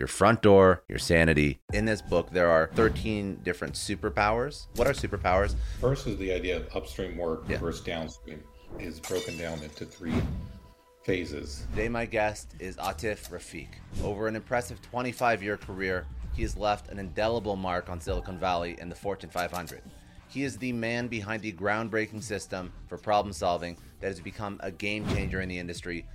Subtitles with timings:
[0.00, 1.60] your front door, your sanity.
[1.74, 4.66] In this book, there are 13 different superpowers.
[4.76, 5.54] What are superpowers?
[5.78, 7.58] First is the idea of upstream work yeah.
[7.58, 8.42] versus downstream
[8.78, 10.14] is broken down into three
[11.02, 11.66] phases.
[11.72, 13.68] Today, my guest is Atif Rafiq.
[14.02, 18.76] Over an impressive 25 year career, he has left an indelible mark on Silicon Valley
[18.80, 19.82] and the Fortune 500.
[20.28, 24.70] He is the man behind the groundbreaking system for problem solving that has become a
[24.70, 26.06] game changer in the industry,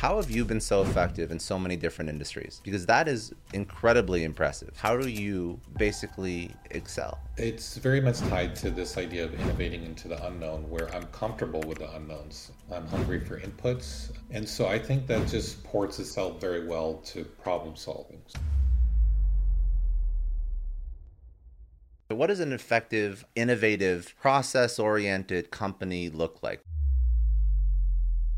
[0.00, 2.62] how have you been so effective in so many different industries?
[2.64, 4.74] Because that is incredibly impressive.
[4.74, 7.18] How do you basically excel?
[7.36, 11.60] It's very much tied to this idea of innovating into the unknown, where I'm comfortable
[11.66, 12.50] with the unknowns.
[12.72, 14.10] I'm hungry for inputs.
[14.30, 18.22] And so I think that just ports itself very well to problem solving.
[22.08, 26.64] What does an effective, innovative, process oriented company look like?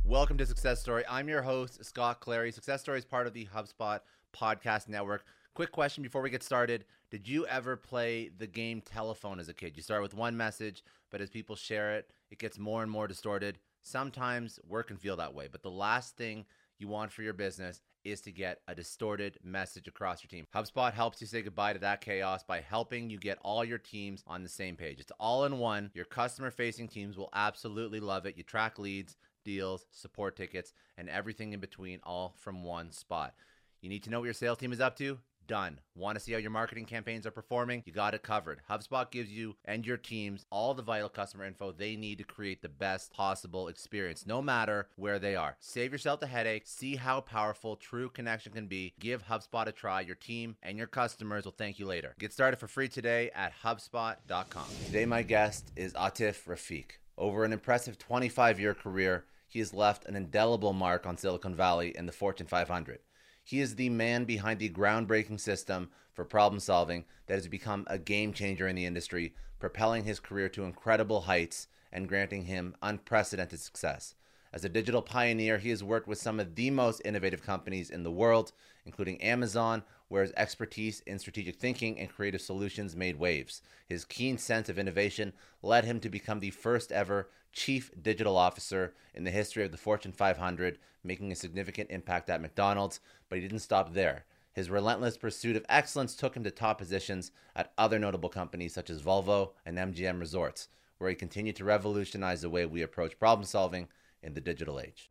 [0.04, 1.04] Welcome to Success Story.
[1.08, 2.50] I'm your host, Scott Clary.
[2.50, 4.00] Success Story is part of the HubSpot
[4.36, 5.24] podcast network.
[5.54, 9.54] Quick question before we get started Did you ever play the game telephone as a
[9.54, 9.76] kid?
[9.76, 13.06] You start with one message, but as people share it, it gets more and more
[13.06, 13.58] distorted.
[13.82, 16.46] Sometimes work can feel that way, but the last thing
[16.78, 20.46] you want for your business is to get a distorted message across your team.
[20.52, 24.24] HubSpot helps you say goodbye to that chaos by helping you get all your teams
[24.26, 24.98] on the same page.
[24.98, 25.92] It's all in one.
[25.94, 28.36] Your customer facing teams will absolutely love it.
[28.36, 33.34] You track leads deals, support tickets, and everything in between, all from one spot.
[33.80, 35.18] You need to know what your sales team is up to?
[35.48, 35.80] Done.
[35.96, 37.82] Want to see how your marketing campaigns are performing?
[37.84, 38.60] You got it covered.
[38.70, 42.62] HubSpot gives you and your teams all the vital customer info they need to create
[42.62, 45.56] the best possible experience, no matter where they are.
[45.58, 46.62] Save yourself the headache.
[46.66, 48.94] See how powerful true connection can be.
[49.00, 50.00] Give HubSpot a try.
[50.02, 52.14] Your team and your customers will thank you later.
[52.18, 54.64] Get started for free today at HubSpot.com.
[54.86, 56.84] Today, my guest is Atif Rafiq.
[57.18, 61.94] Over an impressive 25 year career, he has left an indelible mark on Silicon Valley
[61.94, 63.00] and the Fortune 500.
[63.44, 67.98] He is the man behind the groundbreaking system for problem solving that has become a
[67.98, 73.60] game changer in the industry, propelling his career to incredible heights and granting him unprecedented
[73.60, 74.14] success.
[74.54, 78.04] As a digital pioneer, he has worked with some of the most innovative companies in
[78.04, 78.52] the world,
[78.86, 83.62] including Amazon, where his expertise in strategic thinking and creative solutions made waves.
[83.88, 88.92] His keen sense of innovation led him to become the first ever chief digital officer
[89.14, 93.42] in the history of the Fortune 500, making a significant impact at McDonald's, but he
[93.42, 94.26] didn't stop there.
[94.52, 98.90] His relentless pursuit of excellence took him to top positions at other notable companies such
[98.90, 100.68] as Volvo and MGM Resorts,
[100.98, 103.88] where he continued to revolutionize the way we approach problem solving
[104.22, 105.10] in the digital age.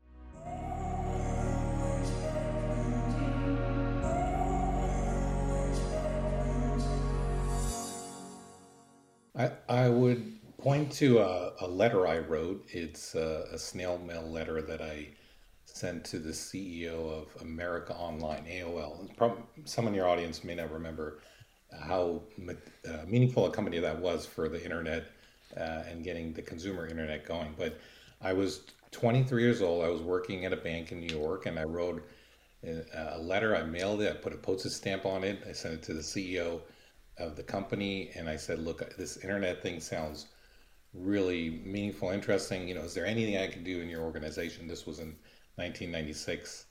[9.36, 12.66] I, I would point to a, a letter I wrote.
[12.70, 15.08] It's a, a, snail mail letter that I
[15.66, 19.10] sent to the CEO of America Online, AOL.
[19.66, 21.20] Some in your audience may not remember
[21.80, 25.06] how uh, meaningful a company that was for the internet
[25.58, 27.56] uh, and getting the consumer internet going.
[27.58, 27.80] But
[28.22, 28.62] I was
[28.92, 29.86] 23 years old.
[29.86, 32.06] I was working at a bank in New York, and I wrote
[32.94, 33.56] a letter.
[33.56, 34.12] I mailed it.
[34.12, 35.42] I put a postage stamp on it.
[35.50, 36.62] I sent it to the CEO
[37.22, 40.28] of the company, and I said, "Look, this internet thing sounds."
[40.94, 42.68] really meaningful, interesting.
[42.68, 44.68] You know, is there anything I can do in your organization?
[44.68, 45.16] This was in
[45.56, 46.66] 1996.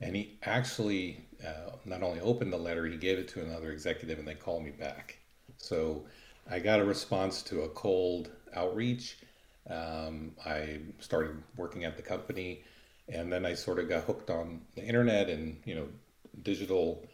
[0.00, 4.18] And he actually uh, not only opened the letter, he gave it to another executive
[4.18, 5.18] and they called me back.
[5.58, 6.04] So
[6.50, 9.18] I got a response to a cold outreach.
[9.68, 12.64] Um, I started working at the company
[13.08, 15.88] and then I sort of got hooked on the internet and, you know,
[16.42, 17.04] digital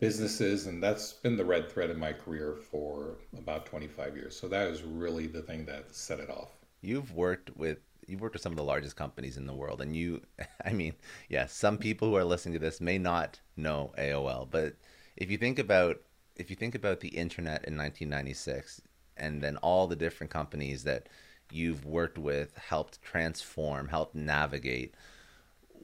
[0.00, 4.38] businesses, and that's been the red thread in my career for about 25 years.
[4.38, 6.48] So that is really the thing that set it off.
[6.80, 9.94] You've worked with you've worked with some of the largest companies in the world, and
[9.94, 10.22] you,
[10.64, 10.94] I mean,
[11.28, 14.74] yeah, some people who are listening to this may not know AOL, but
[15.16, 16.00] if you think about
[16.36, 18.80] if you think about the internet in 1996,
[19.16, 21.08] and then all the different companies that
[21.52, 24.94] you've worked with helped transform, helped navigate.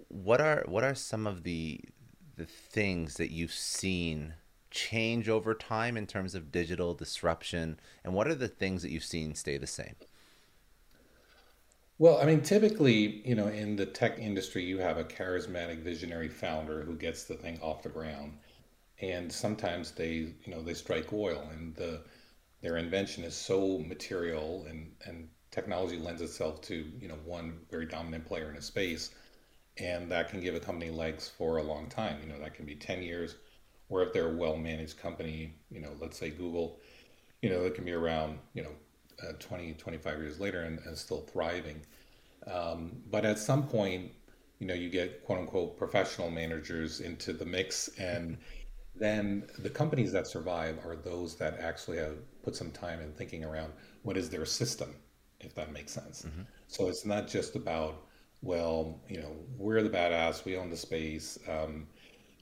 [0.09, 1.81] What are what are some of the
[2.37, 4.35] the things that you've seen
[4.71, 9.05] change over time in terms of digital disruption, and what are the things that you've
[9.05, 9.97] seen stay the same?
[11.99, 16.29] Well, I mean, typically, you know, in the tech industry, you have a charismatic, visionary
[16.29, 18.39] founder who gets the thing off the ground,
[19.01, 22.05] and sometimes they, you know, they strike oil, and the
[22.63, 27.87] their invention is so material, and and technology lends itself to, you know, one very
[27.87, 29.11] dominant player in a space,
[29.79, 32.19] and that can give a company legs for a long time.
[32.23, 33.37] You know, that can be ten years,
[33.89, 36.81] or if they're a well-managed company, you know, let's say Google,
[37.43, 38.73] you know, it can be around, you know,
[39.23, 41.81] uh, 20, 25 years later and, and still thriving.
[42.47, 44.13] Um, but at some point,
[44.59, 48.39] you know, you get quote unquote professional managers into the mix, and
[48.95, 53.45] then the companies that survive are those that actually have put some time in thinking
[53.45, 54.95] around what is their system,
[55.41, 56.23] if that makes sense.
[56.23, 56.43] Mm-hmm.
[56.69, 58.06] So it's not just about,
[58.43, 61.87] well, you know, we're the badass, we own the space, um,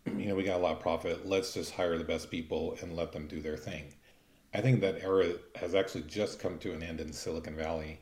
[0.06, 2.94] you know, we got a lot of profit, let's just hire the best people and
[2.94, 3.94] let them do their thing.
[4.52, 8.00] I think that era has actually just come to an end in Silicon Valley,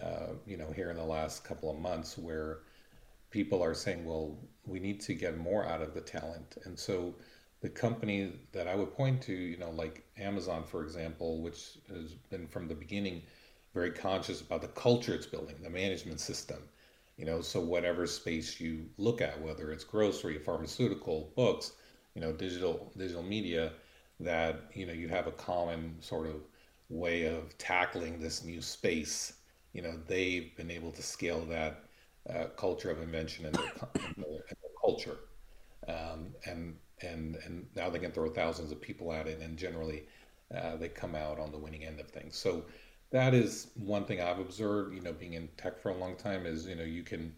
[0.00, 2.60] uh, you know, here in the last couple of months, where
[3.30, 6.56] people are saying, well, we need to get more out of the talent.
[6.64, 7.14] And so
[7.60, 12.14] the company that I would point to, you know, like Amazon, for example, which has
[12.30, 13.22] been from the beginning
[13.74, 16.58] very conscious about the culture it's building, the management system.
[17.16, 21.72] You know, so whatever space you look at, whether it's grocery, pharmaceutical, books,
[22.14, 23.72] you know, digital digital media,
[24.20, 26.36] that you know you have a common sort of
[26.88, 29.34] way of tackling this new space.
[29.72, 31.84] You know, they've been able to scale that
[32.28, 35.16] uh, culture of invention in their, in their, in their culture,
[35.88, 40.04] um, and and and now they can throw thousands of people at it, and generally
[40.54, 42.36] uh, they come out on the winning end of things.
[42.36, 42.64] So
[43.12, 44.94] that is one thing I've observed.
[44.94, 47.34] You know, being in tech for a long time is you know you can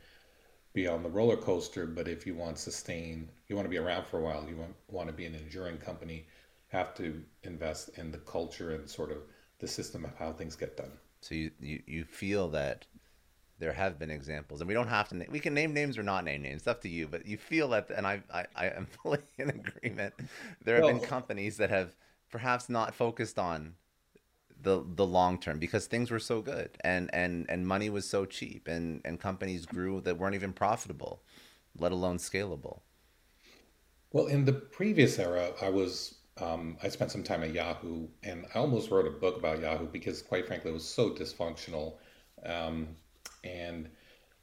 [0.73, 4.07] be on the roller coaster, but if you want sustain, you want to be around
[4.07, 4.45] for a while.
[4.49, 6.27] You want want to be an enduring company
[6.69, 9.19] have to invest in the culture and sort of
[9.61, 10.91] the system of how things get done.
[11.21, 12.87] So you, you, you feel that
[13.59, 15.17] there have been examples, and we don't have to.
[15.17, 16.63] Na- we can name names or not name names.
[16.63, 17.07] It's up to you.
[17.07, 20.15] But you feel that, and I I, I am fully in agreement.
[20.65, 21.95] There have well, been companies that have
[22.31, 23.75] perhaps not focused on
[24.65, 28.25] the the long term because things were so good and and and money was so
[28.25, 31.23] cheap and and companies grew that weren't even profitable,
[31.79, 32.81] let alone scalable.
[34.13, 38.47] Well, in the previous era, I was um, I spent some time at Yahoo, and
[38.55, 41.95] I almost wrote a book about Yahoo because, quite frankly, it was so dysfunctional,
[42.45, 42.89] um,
[43.45, 43.89] and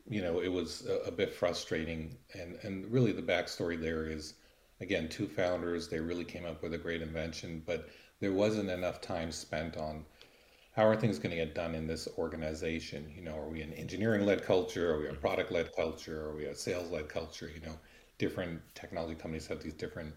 [0.09, 2.17] you know, it was a, a, bit frustrating.
[2.33, 4.35] And and really, the backstory there is,
[4.79, 5.89] again, two founders.
[5.89, 7.89] They really came up with a great invention, but
[8.19, 10.05] there wasn't enough time spent on
[10.71, 13.11] how are things going to get done in this organization.
[13.15, 14.93] You know, are we an engineering-led culture?
[14.93, 16.25] Are we a product-led culture?
[16.25, 17.49] Are we a sales-led culture?
[17.53, 17.77] You know,
[18.17, 20.13] different technology companies have these different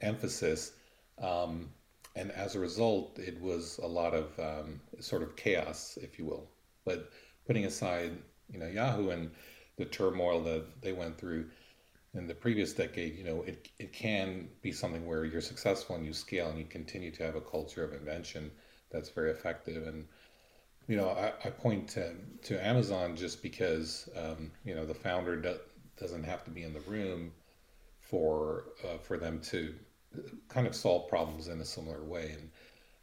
[0.00, 0.72] emphasis
[1.18, 1.70] um,
[2.16, 6.24] and as a result, it was a lot of um, sort of chaos, if you
[6.24, 6.48] will.
[6.84, 7.10] But
[7.46, 8.12] putting aside,
[8.52, 9.30] you know, Yahoo and
[9.76, 11.46] the turmoil that they went through
[12.14, 16.06] in the previous decade, you know, it, it can be something where you're successful and
[16.06, 18.50] you scale and you continue to have a culture of invention
[18.94, 19.86] that's very effective.
[19.86, 20.06] And,
[20.88, 22.12] you know, I, I point to,
[22.42, 25.56] to Amazon just because, um, you know, the founder do,
[25.98, 27.32] doesn't have to be in the room
[28.00, 29.74] for, uh, for them to
[30.48, 32.30] kind of solve problems in a similar way.
[32.38, 32.50] And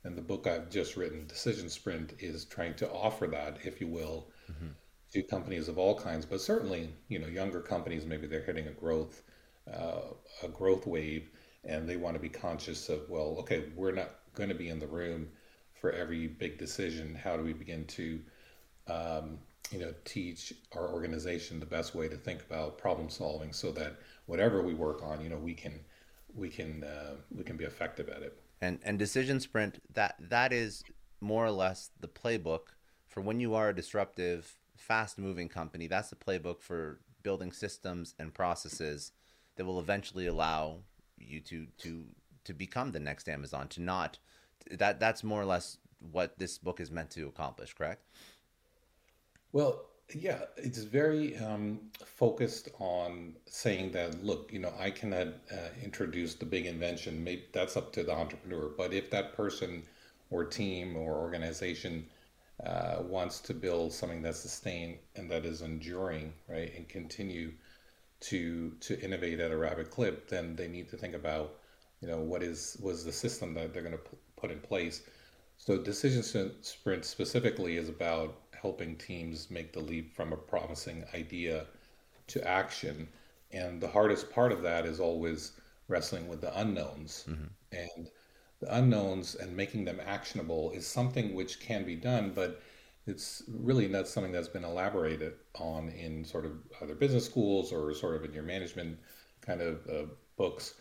[0.03, 3.87] and the book I've just written, Decision Sprint, is trying to offer that, if you
[3.87, 4.69] will, mm-hmm.
[5.13, 8.71] to companies of all kinds, but certainly you know younger companies maybe they're hitting a
[8.71, 9.21] growth
[9.71, 11.29] uh, a growth wave,
[11.63, 14.79] and they want to be conscious of well, okay, we're not going to be in
[14.79, 15.27] the room
[15.81, 17.15] for every big decision.
[17.15, 18.19] How do we begin to
[18.87, 19.39] um,
[19.71, 23.97] you know teach our organization the best way to think about problem solving so that
[24.27, 25.79] whatever we work on, you know, we can
[26.35, 28.39] we can uh, we can be effective at it.
[28.61, 30.83] And and decision sprint that that is
[31.19, 32.73] more or less the playbook
[33.07, 35.87] for when you are a disruptive, fast moving company.
[35.87, 39.11] That's the playbook for building systems and processes
[39.55, 40.77] that will eventually allow
[41.17, 42.05] you to to
[42.43, 43.67] to become the next Amazon.
[43.69, 44.19] To not
[44.71, 45.77] that that's more or less
[46.11, 47.73] what this book is meant to accomplish.
[47.73, 48.03] Correct?
[49.51, 55.69] Well, yeah, it's very um, focused on saying that, look, you know, I cannot uh,
[55.83, 57.23] introduce the big invention.
[57.23, 58.69] Maybe that's up to the entrepreneur.
[58.77, 59.83] But if that person
[60.29, 62.05] or team or organization
[62.65, 67.51] uh, wants to build something that's sustained and that is enduring, right, and continue
[68.21, 71.55] to to innovate at a rapid clip, then they need to think about,
[72.01, 75.03] you know, what is was the system that they're going to p- put in place.
[75.57, 76.23] So decision
[76.61, 81.65] sprint specifically is about helping teams make the leap from a promising idea
[82.27, 83.07] to action.
[83.51, 85.53] And the hardest part of that is always
[85.87, 87.25] wrestling with the unknowns.
[87.29, 87.45] Mm-hmm.
[87.71, 88.09] And
[88.59, 92.61] the unknowns and making them actionable is something which can be done, but
[93.07, 97.93] it's really not something that's been elaborated on in sort of other business schools or
[97.93, 98.99] sort of in your management
[99.41, 100.05] kind of uh,
[100.37, 100.75] books,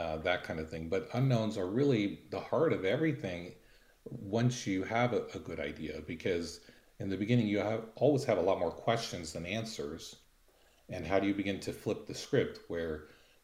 [0.00, 0.88] uh, that kind of thing.
[0.88, 3.40] But unknowns are really the heart of everything
[4.38, 6.46] once you have a, a good idea, because
[7.00, 10.16] in the beginning you have always have a lot more questions than answers.
[10.94, 12.94] And how do you begin to flip the script where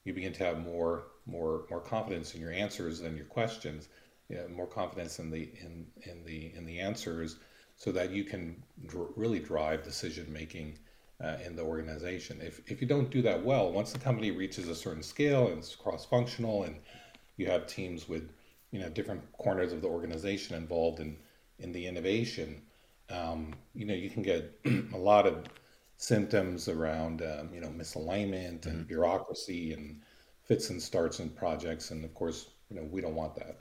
[0.05, 0.93] you begin to have more
[1.27, 3.89] more more confidence in your answers than your questions,
[4.29, 7.31] you know, more confidence in the in in the in the answers,
[7.77, 10.79] so that you can dr- really drive decision making
[11.23, 12.41] uh, in the organization.
[12.43, 15.59] If if you don't do that well, once the company reaches a certain scale and
[15.59, 16.77] it's cross functional, and
[17.37, 18.31] you have teams with
[18.71, 21.17] you know different corners of the organization involved in
[21.59, 22.63] in the innovation,
[23.11, 24.59] um, you know you can get
[24.95, 25.47] a lot of
[25.97, 28.83] symptoms around um, you know misalignment and mm-hmm.
[28.83, 30.01] bureaucracy and
[30.47, 31.91] fits and starts in projects.
[31.91, 33.61] And of course, you know, we don't want that.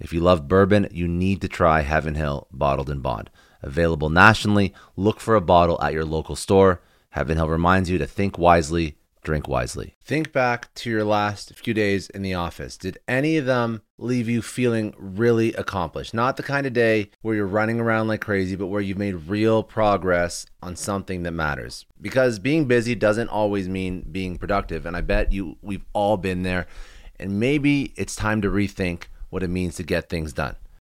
[0.00, 3.28] If you love bourbon, you need to try Heaven Hill Bottled and Bond.
[3.62, 6.80] Available nationally, look for a bottle at your local store.
[7.10, 9.96] Heaven Hill reminds you to think wisely, drink wisely.
[10.02, 12.78] Think back to your last few days in the office.
[12.78, 16.14] Did any of them leave you feeling really accomplished?
[16.14, 19.28] Not the kind of day where you're running around like crazy, but where you've made
[19.28, 21.84] real progress on something that matters.
[22.00, 26.42] Because being busy doesn't always mean being productive, and I bet you we've all been
[26.42, 26.66] there.
[27.18, 30.56] And maybe it's time to rethink what it means to get things done.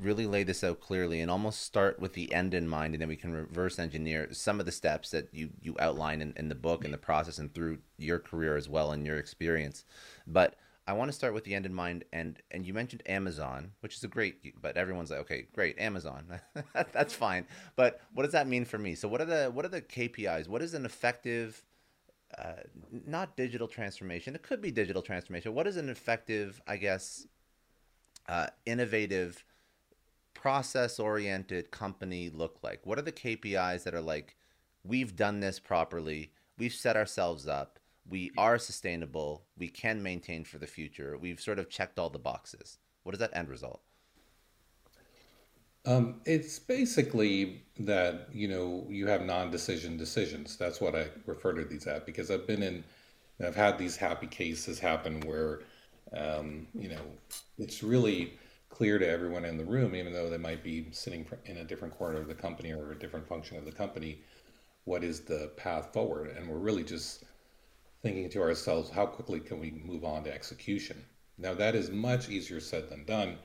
[0.00, 3.08] really lay this out clearly and almost start with the end in mind and then
[3.08, 6.54] we can reverse engineer some of the steps that you you outline in, in the
[6.54, 9.84] book and the process and through your career as well and your experience.
[10.26, 13.70] But i want to start with the end in mind and and you mentioned amazon
[13.80, 16.24] which is a great but everyone's like okay great amazon.
[16.92, 17.46] That's fine.
[17.76, 18.94] But what does that mean for me?
[18.94, 21.62] So what are the what are the kpis what is an effective
[22.38, 22.62] uh,
[23.06, 27.26] not digital transformation it could be digital transformation what is an effective i guess
[28.28, 29.44] uh, innovative
[30.40, 32.80] process oriented company look like?
[32.84, 34.36] What are the KPIs that are like,
[34.82, 40.58] we've done this properly, we've set ourselves up, we are sustainable, we can maintain for
[40.58, 42.78] the future, we've sort of checked all the boxes?
[43.02, 43.82] What is that end result?
[45.86, 50.56] Um, it's basically that you know you have non-decision decisions.
[50.56, 52.84] That's what I refer to these at because I've been in,
[53.42, 55.60] I've had these happy cases happen where,
[56.14, 57.00] um, you know,
[57.58, 58.38] it's really
[58.70, 61.94] clear to everyone in the room, even though they might be sitting in a different
[61.94, 64.20] corner of the company or a different function of the company,
[64.84, 66.34] what is the path forward?
[66.36, 67.24] And we're really just
[68.02, 71.04] thinking to ourselves, how quickly can we move on to execution?
[71.36, 73.36] Now, that is much easier said than done.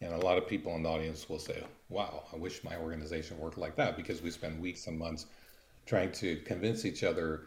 [0.00, 3.38] And a lot of people in the audience will say, wow, I wish my organization
[3.38, 5.26] worked like that because we spend weeks and months
[5.84, 7.42] trying to convince each other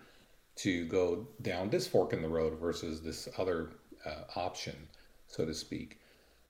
[0.57, 3.71] to go down this fork in the road versus this other
[4.05, 4.75] uh, option,
[5.27, 5.97] so to speak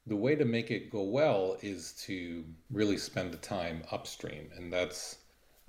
[0.05, 4.71] the way to make it go well is to really spend the time upstream, and
[4.71, 5.17] that's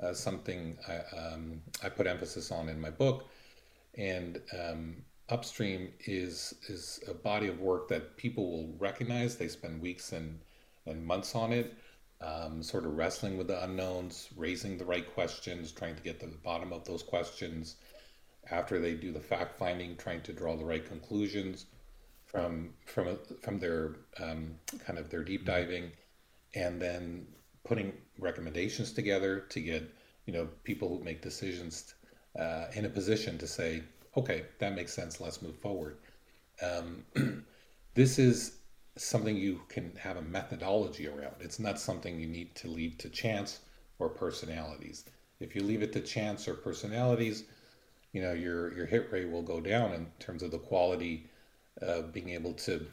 [0.03, 3.29] uh, something I, um, I, put emphasis on in my book.
[3.97, 4.97] And um,
[5.29, 9.37] upstream is is a body of work that people will recognize.
[9.37, 10.41] They spend weeks and
[10.87, 11.75] and months on it,
[12.21, 16.27] um, sort of wrestling with the unknowns, raising the right questions, trying to get to
[16.27, 17.77] the bottom of those questions.
[18.51, 21.67] After they do the fact finding, trying to draw the right conclusions
[22.35, 25.93] from from from their um, kind of their deep diving,
[26.55, 27.27] and then
[27.63, 29.89] putting recommendations together to get
[30.27, 31.95] you know people who make decisions
[32.39, 33.83] uh, in a position to say,
[34.17, 35.21] okay, that makes sense.
[35.21, 35.97] Let's move forward.
[36.61, 37.05] Um,
[37.95, 38.57] this is
[38.97, 41.37] something you can have a methodology around.
[41.39, 43.61] It's not something you need to leave to chance
[44.01, 45.05] or personalities.
[45.39, 47.45] If you leave it to chance or personalities,
[48.13, 51.29] you know your your hit rate will go down in terms of the quality
[51.85, 52.87] of being able to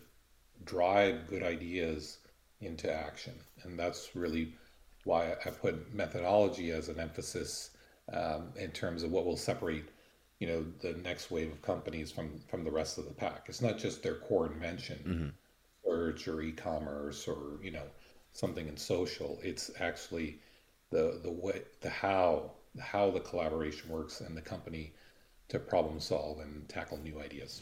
[0.65, 2.19] drive good ideas
[2.59, 3.33] into action.
[3.63, 4.53] And that's really
[5.03, 7.71] why I put methodology as an emphasis
[8.13, 9.85] um, in terms of what will separate,
[10.39, 13.45] you know, the next wave of companies from from the rest of the pack.
[13.47, 15.89] It's not just their core invention, mm-hmm.
[15.89, 17.85] search or e-commerce or you know
[18.33, 19.39] something in social.
[19.43, 20.39] It's actually
[20.91, 24.93] the the way the how how the collaboration works and the company
[25.51, 27.61] to problem solve and tackle new ideas.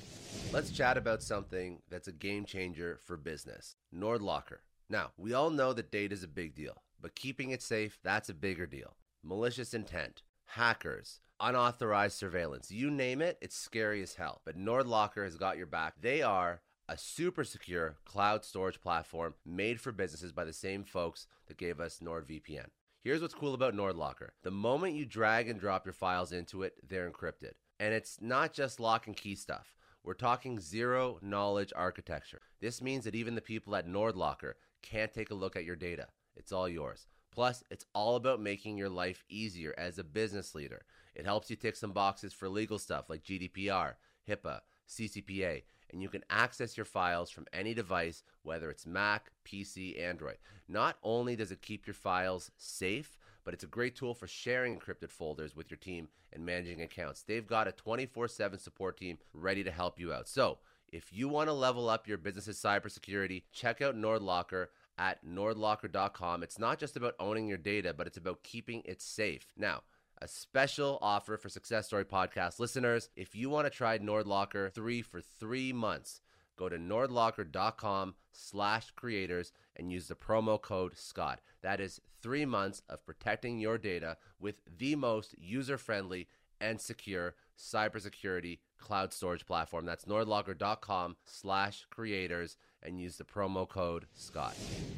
[0.54, 3.76] Let's chat about something that's a game changer for business.
[3.96, 4.60] NordLocker.
[4.92, 8.30] Now, we all know that data is a big deal, but keeping it safe, that's
[8.30, 8.96] a bigger deal.
[9.24, 14.42] Malicious intent, hackers, unauthorized surveillance, you name it, it's scary as hell.
[14.46, 15.96] But NordLocker has got your back.
[16.00, 21.26] They are a super secure cloud storage platform made for businesses by the same folks
[21.48, 22.68] that gave us NordVPN.
[23.02, 24.30] Here's what's cool about NordLocker.
[24.44, 27.54] The moment you drag and drop your files into it, they're encrypted.
[27.80, 29.74] And it's not just lock and key stuff.
[30.04, 32.42] We're talking zero knowledge architecture.
[32.62, 36.08] This means that even the people at NordLocker can't take a look at your data.
[36.36, 37.08] It's all yours.
[37.32, 40.82] Plus, it's all about making your life easier as a business leader.
[41.16, 43.94] It helps you tick some boxes for legal stuff like GDPR,
[44.28, 50.00] HIPAA, CCPA, and you can access your files from any device, whether it's Mac, PC,
[50.02, 50.38] Android.
[50.68, 53.18] Not only does it keep your files safe,
[53.50, 57.24] but it's a great tool for sharing encrypted folders with your team and managing accounts.
[57.24, 60.28] They've got a 24 7 support team ready to help you out.
[60.28, 60.60] So,
[60.90, 64.68] if you want to level up your business's cybersecurity, check out NordLocker
[65.00, 66.44] at nordlocker.com.
[66.44, 69.48] It's not just about owning your data, but it's about keeping it safe.
[69.58, 69.82] Now,
[70.22, 73.10] a special offer for Success Story podcast listeners.
[73.16, 76.22] If you want to try NordLocker 3 for 3 months,
[76.56, 81.40] go to nordlocker.com slash creators and use the promo code SCOTT.
[81.62, 86.28] That is three months of protecting your data with the most user-friendly
[86.62, 89.86] and secure cybersecurity cloud storage platform.
[89.86, 94.56] That's nordlocker.com slash creators and use the promo code Scott.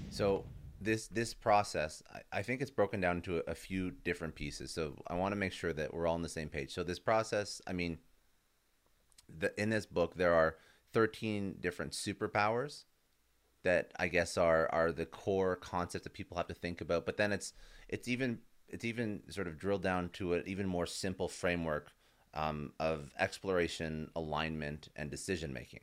[0.09, 0.45] So
[0.79, 4.71] this this process, I, I think it's broken down into a, a few different pieces.
[4.71, 6.73] So I want to make sure that we're all on the same page.
[6.73, 7.99] So this process, I mean,
[9.39, 10.57] the, in this book there are
[10.93, 12.83] 13 different superpowers
[13.63, 17.05] that I guess are are the core concepts that people have to think about.
[17.05, 17.53] But then it's
[17.87, 21.91] it's even it's even sort of drilled down to an even more simple framework
[22.33, 25.81] um, of exploration, alignment, and decision making.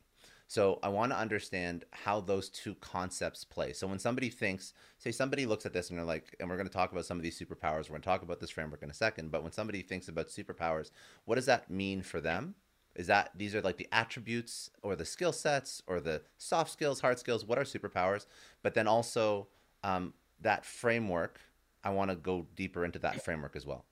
[0.50, 3.74] So I want to understand how those two concepts play.
[3.74, 6.66] So when somebody thinks, say somebody looks at this and they're like, and we're going
[6.66, 7.82] to talk about some of these superpowers.
[7.82, 9.30] We're going to talk about this framework in a second.
[9.30, 10.90] But when somebody thinks about superpowers,
[11.26, 12.54] what does that mean for them?
[12.94, 17.00] Is that these are like the attributes or the skill sets or the soft skills,
[17.00, 17.44] hard skills?
[17.44, 18.26] What are superpowers?
[18.62, 19.48] But then also
[19.84, 21.40] um, that framework.
[21.84, 23.84] I want to go deeper into that framework as well.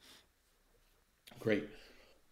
[1.38, 1.68] Great.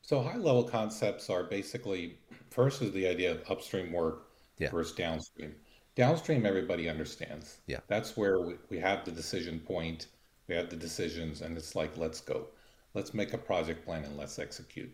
[0.02, 2.18] So high level concepts are basically
[2.50, 4.70] first is the idea of upstream work yeah.
[4.70, 5.54] versus downstream.
[5.94, 7.58] Downstream, everybody understands.
[7.66, 7.80] Yeah.
[7.86, 10.08] That's where we, we have the decision point,
[10.48, 12.46] we have the decisions, and it's like, let's go.
[12.94, 14.92] Let's make a project plan and let's execute.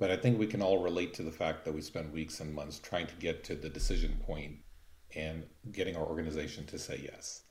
[0.00, 2.54] But I think we can all relate to the fact that we spend weeks and
[2.54, 4.56] months trying to get to the decision point
[5.14, 7.42] and getting our organization to say yes.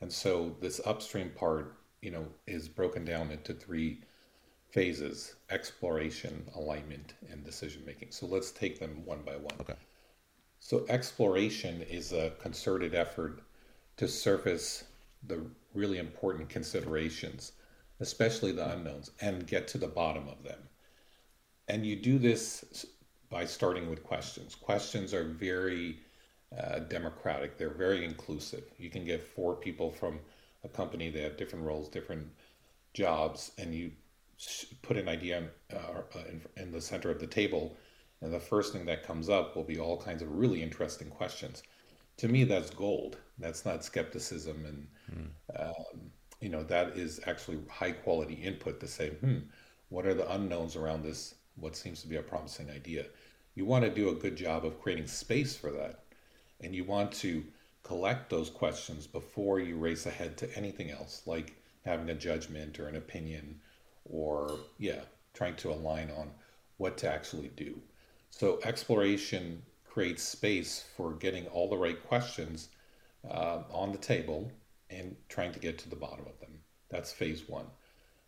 [0.00, 4.00] And so this upstream part, you know, is broken down into three
[4.70, 8.10] phases exploration, alignment, and decision making.
[8.10, 9.56] So let's take them one by one.
[9.60, 9.76] Okay.
[10.60, 13.42] So, exploration is a concerted effort
[13.98, 14.84] to surface
[15.26, 17.52] the really important considerations,
[18.00, 20.68] especially the unknowns, and get to the bottom of them.
[21.68, 22.86] And you do this
[23.30, 24.54] by starting with questions.
[24.54, 25.98] Questions are very
[26.58, 28.64] uh, democratic, they're very inclusive.
[28.78, 30.20] You can get four people from
[30.64, 32.26] a company that have different roles, different
[32.92, 33.92] jobs, and you
[34.82, 37.76] put an idea uh, in, in the center of the table,
[38.20, 41.62] and the first thing that comes up will be all kinds of really interesting questions.
[42.18, 43.16] To me, that's gold.
[43.38, 45.68] That's not skepticism, and mm.
[45.68, 49.38] um, you know that is actually high quality input to say, hmm,
[49.88, 51.34] what are the unknowns around this?
[51.56, 53.06] What seems to be a promising idea?
[53.54, 56.04] You want to do a good job of creating space for that,
[56.60, 57.44] and you want to
[57.82, 62.88] collect those questions before you race ahead to anything else, like having a judgment or
[62.88, 63.60] an opinion
[64.04, 65.00] or yeah,
[65.34, 66.30] trying to align on
[66.76, 67.80] what to actually do.
[68.30, 72.68] So exploration creates space for getting all the right questions
[73.28, 74.50] uh, on the table
[74.90, 76.58] and trying to get to the bottom of them.
[76.88, 77.66] That's phase one.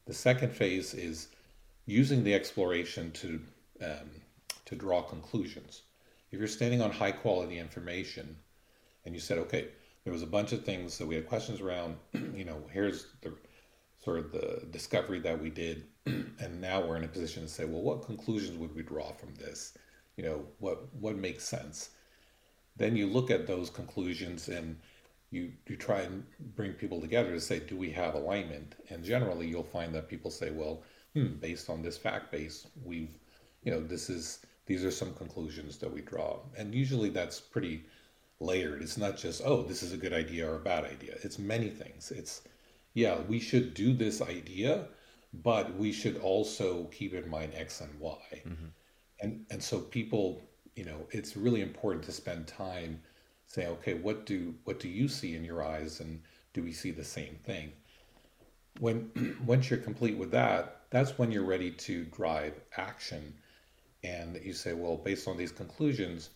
[0.07, 1.29] The second phase is
[1.87, 3.41] using the exploration to
[3.83, 4.11] um,
[4.65, 5.83] to draw conclusions.
[6.31, 8.37] If you're standing on high quality information
[9.05, 9.69] and you said, okay,
[10.05, 11.97] there was a bunch of things that we had questions around.
[12.13, 13.33] you know, here's the
[14.05, 17.65] sort of the discovery that we did, and now we're in a position to say,
[17.65, 19.77] well, what conclusions would we draw from this?
[20.17, 21.91] You know, what what makes sense?
[22.77, 24.79] Then you look at those conclusions and
[25.31, 28.75] you you try and bring people together to say, do we have alignment?
[28.91, 30.83] And generally, you'll find that people say, well,
[31.15, 33.17] hmm, based on this fact base, we've,
[33.63, 37.85] you know, this is these are some conclusions that we draw, and usually that's pretty
[38.41, 38.83] layered.
[38.83, 41.17] It's not just oh, this is a good idea or a bad idea.
[41.23, 42.11] It's many things.
[42.11, 42.43] It's
[42.95, 44.87] yeah, we should do this idea,
[45.43, 48.43] but we should also keep in mind X and Y.
[48.47, 48.67] Mm-hmm.
[49.21, 50.41] And and so people,
[50.77, 53.01] you know, it's really important to spend time
[53.47, 56.23] saying, okay, what do what do you see in your eyes, and
[56.53, 57.73] do we see the same thing?
[58.81, 63.35] When once you're complete with that, that's when you're ready to drive action,
[64.05, 66.31] and you say, well, based on these conclusions,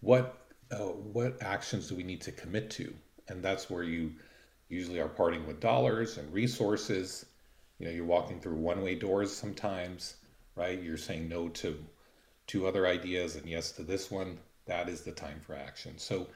[0.00, 2.94] what uh, what actions do we need to commit to?
[3.28, 4.12] And that's where you
[4.70, 7.26] usually are parting with dollars and resources.
[7.78, 10.16] You know, you're walking through one-way doors sometimes,
[10.54, 10.80] right?
[10.82, 11.76] You're saying no to
[12.46, 14.38] two other ideas and yes to this one.
[14.64, 15.98] That is the time for action.
[15.98, 16.26] So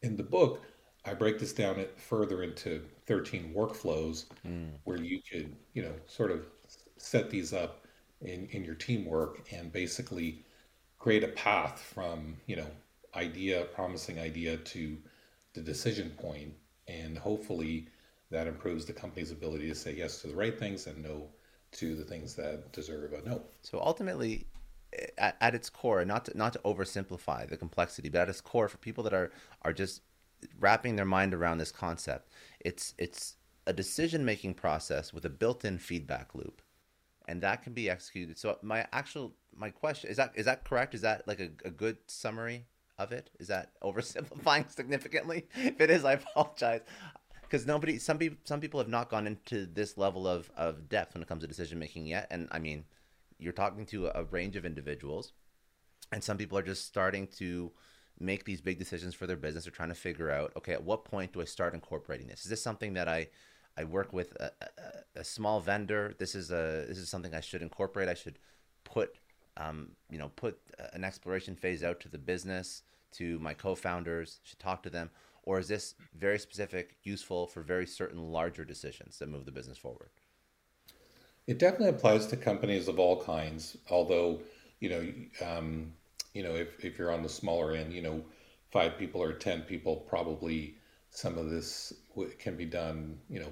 [0.00, 0.62] in the book,
[1.04, 4.70] I break this down further into 13 workflows mm.
[4.84, 6.46] where you could, you know, sort of
[6.98, 7.86] set these up
[8.20, 10.44] in, in your teamwork and basically
[10.98, 12.70] create a path from, you know,
[13.14, 14.98] idea, promising idea to
[15.54, 16.52] the decision point,
[16.86, 17.88] and hopefully
[18.30, 21.28] that improves the company's ability to say yes to the right things and no
[21.72, 23.42] to the things that deserve a no.
[23.62, 24.46] So ultimately,
[25.16, 28.68] at, at its core, not to, not to oversimplify the complexity, but at its core,
[28.68, 29.30] for people that are
[29.62, 30.02] are just
[30.58, 32.30] wrapping their mind around this concept,
[32.60, 36.62] it's it's a decision making process with a built-in feedback loop,
[37.28, 38.38] and that can be executed.
[38.38, 40.94] So my actual my question is that is that correct?
[40.94, 42.66] Is that like a, a good summary?
[42.98, 43.30] of it?
[43.38, 45.46] Is that oversimplifying significantly?
[45.54, 46.80] If it is, I apologize.
[47.42, 51.14] Because nobody, some people, some people have not gone into this level of, of depth
[51.14, 52.26] when it comes to decision making yet.
[52.30, 52.84] And I mean,
[53.38, 55.32] you're talking to a range of individuals,
[56.12, 57.72] and some people are just starting to
[58.20, 59.64] make these big decisions for their business.
[59.64, 62.42] They're trying to figure out, okay, at what point do I start incorporating this?
[62.42, 63.28] Is this something that I,
[63.78, 66.14] I work with a, a, a small vendor?
[66.18, 68.08] This is a this is something I should incorporate.
[68.08, 68.38] I should
[68.84, 69.16] put
[69.58, 70.58] um, you know, put
[70.92, 75.10] an exploration phase out to the business, to my co-founders, should talk to them,
[75.42, 79.78] or is this very specific, useful for very certain larger decisions that move the business
[79.78, 80.10] forward?
[81.46, 83.76] It definitely applies to companies of all kinds.
[83.90, 84.40] Although,
[84.80, 85.12] you know,
[85.44, 85.92] um,
[86.34, 88.22] you know, if if you're on the smaller end, you know,
[88.70, 90.76] five people or ten people, probably
[91.10, 91.92] some of this
[92.38, 93.48] can be done, you know,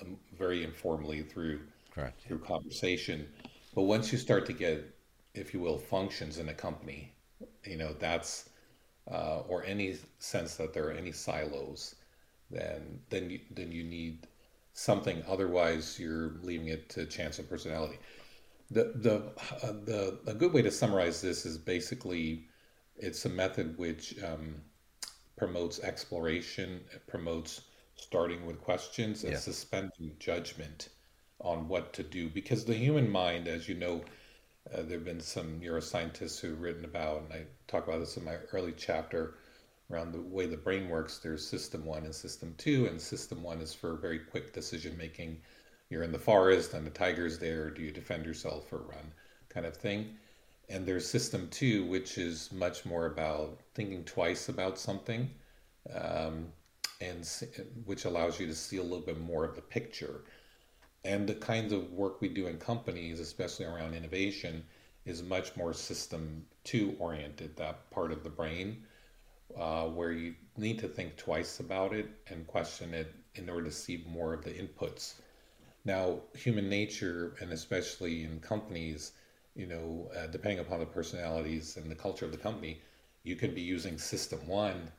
[0.00, 1.60] um, very informally through
[1.92, 2.22] Correct.
[2.22, 3.26] through conversation.
[3.74, 4.96] But once you start to get
[5.36, 7.12] if you will, functions in a company.
[7.64, 8.50] You know, that's
[9.10, 11.94] uh, or any sense that there are any silos,
[12.50, 14.26] then then you, then you need
[14.72, 15.22] something.
[15.28, 17.98] Otherwise, you're leaving it to chance and personality.
[18.70, 19.16] The the
[19.62, 22.46] uh, the a good way to summarize this is basically
[22.96, 24.56] it's a method which um,
[25.36, 27.60] promotes exploration, it promotes
[27.96, 29.38] starting with questions and yeah.
[29.38, 30.90] suspending judgment
[31.40, 34.02] on what to do because the human mind, as you know
[34.72, 38.24] uh, there have been some neuroscientists who've written about, and I talk about this in
[38.24, 39.34] my early chapter
[39.90, 41.18] around the way the brain works.
[41.18, 45.40] There's system one and system two, and system one is for very quick decision making.
[45.88, 47.70] You're in the forest and the tiger's there.
[47.70, 49.12] Do you defend yourself or run?
[49.48, 50.16] Kind of thing.
[50.68, 55.30] And there's system two, which is much more about thinking twice about something,
[55.94, 56.52] um,
[57.00, 57.28] and
[57.84, 60.22] which allows you to see a little bit more of the picture
[61.06, 64.64] and the kinds of work we do in companies, especially around innovation,
[65.04, 68.82] is much more system two oriented, that part of the brain,
[69.56, 73.70] uh, where you need to think twice about it and question it in order to
[73.70, 75.14] see more of the inputs.
[75.84, 79.12] Now, human nature, and especially in companies,
[79.54, 82.80] you know, uh, depending upon the personalities and the culture of the company,
[83.22, 84.90] you could be using system one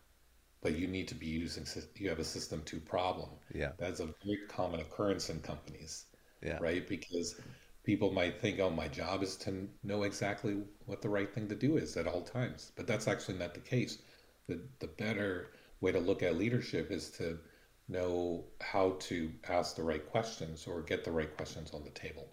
[0.68, 3.30] but you need to be using you have a system two problem.
[3.56, 3.72] Yeah.
[3.78, 6.08] That's a very common occurrence in companies.
[6.44, 6.58] Yeah.
[6.60, 6.86] Right?
[6.86, 7.40] Because
[7.86, 11.56] people might think oh my job is to know exactly what the right thing to
[11.56, 12.74] do is at all times.
[12.76, 14.00] But that's actually not the case.
[14.48, 17.40] The the better way to look at leadership is to
[17.88, 22.28] know how to ask the right questions or get the right questions on the table.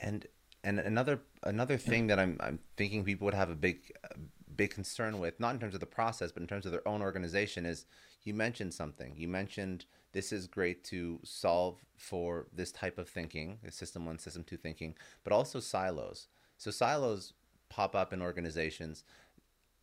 [0.00, 0.24] And
[0.62, 3.92] and another another thing that i'm i'm thinking people would have a big
[4.58, 7.00] big concern with, not in terms of the process, but in terms of their own
[7.00, 7.86] organization, is
[8.24, 9.14] you mentioned something.
[9.16, 14.44] You mentioned this is great to solve for this type of thinking, system one, system
[14.44, 14.94] two thinking,
[15.24, 16.28] but also silos.
[16.58, 17.32] So silos
[17.70, 19.04] pop up in organizations.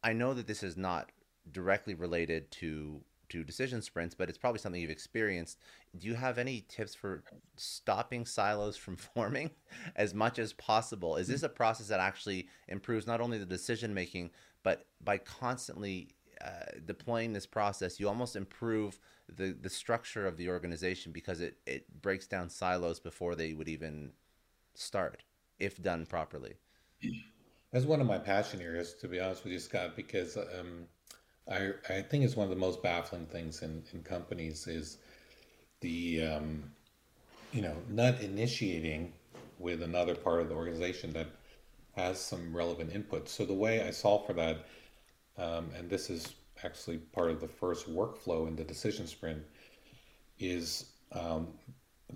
[0.04, 1.12] I know that this is not
[1.52, 3.02] directly related to
[3.36, 5.60] to decision sprints, but it's probably something you've experienced.
[5.98, 7.24] Do you have any tips for
[7.56, 9.52] stopping silos from forming
[9.96, 11.18] as much as possible?
[11.18, 14.32] Is this a process that actually improves not only the decision making,
[14.64, 16.10] but by constantly
[16.44, 21.58] uh, deploying this process, you almost improve the the structure of the organization because it
[21.66, 24.12] it breaks down silos before they would even
[24.74, 25.24] start
[25.60, 26.56] if done properly.
[27.72, 30.88] That's one of my passion areas, to be honest with you, Scott, because um,
[31.50, 34.98] I I think it's one of the most baffling things in in companies is
[35.82, 36.72] the um,
[37.52, 39.14] you know not initiating
[39.60, 41.28] with another part of the organization that
[41.96, 43.30] has some relevant input.
[43.30, 44.66] So the way I solve for that,
[45.38, 49.44] um, and this is actually part of the first workflow in the decision sprint,
[50.40, 51.48] is um,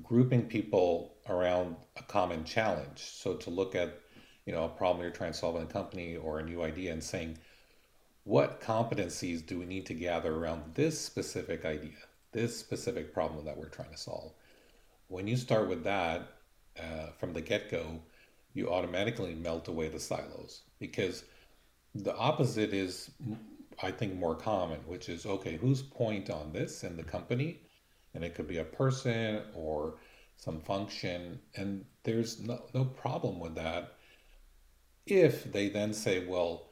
[0.03, 2.99] grouping people around a common challenge.
[2.99, 3.99] So to look at
[4.45, 6.91] you know a problem you're trying to solve in a company or a new idea
[6.91, 7.37] and saying
[8.23, 11.97] what competencies do we need to gather around this specific idea,
[12.31, 14.33] this specific problem that we're trying to solve.
[15.07, 16.27] When you start with that
[16.77, 18.01] uh, from the get go,
[18.53, 21.23] you automatically melt away the silos because
[21.95, 23.11] the opposite is,
[23.81, 27.61] I think, more common, which is okay, whose point on this in the company?
[28.13, 29.95] And it could be a person or
[30.37, 33.95] some function, and there's no, no problem with that
[35.05, 36.68] if they then say, well,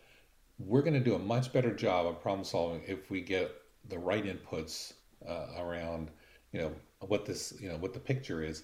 [0.59, 3.51] we're going to do a much better job of problem solving if we get
[3.89, 4.93] the right inputs
[5.27, 6.09] uh, around,
[6.51, 8.63] you know, what this, you know, what the picture is,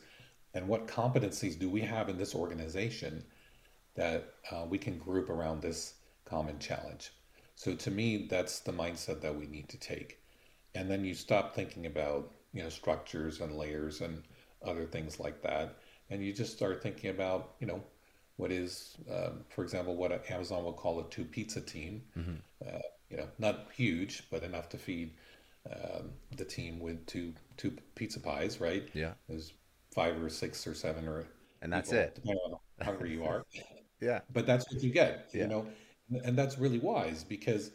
[0.53, 3.23] and what competencies do we have in this organization
[3.95, 7.12] that uh, we can group around this common challenge.
[7.56, 10.19] So to me, that's the mindset that we need to take,
[10.73, 14.23] and then you stop thinking about you know structures and layers and
[14.65, 15.77] other things like that,
[16.10, 17.84] and you just start thinking about you know
[18.37, 22.03] what is, um, for example, what Amazon will call a two pizza team.
[22.17, 22.67] Mm-hmm.
[22.67, 25.11] Uh, you know, not huge, but enough to feed
[25.71, 28.87] um, the team with two two pizza pies, right?
[28.93, 29.53] Yeah, there's
[29.93, 31.27] five or six or seven or
[31.61, 32.15] and that's people, it.
[32.15, 33.45] Depending on how hungry you are.
[34.01, 35.29] yeah, but that's what you get.
[35.33, 35.43] Yeah.
[35.43, 35.67] You know,
[36.23, 37.71] and that's really wise because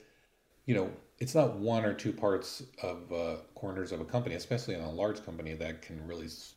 [0.67, 4.75] you know it's not one or two parts of uh, corners of a company, especially
[4.75, 6.55] in a large company that can really s-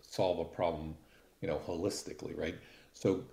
[0.00, 0.96] solve a problem,
[1.42, 2.56] you know, holistically, right?
[2.94, 3.24] So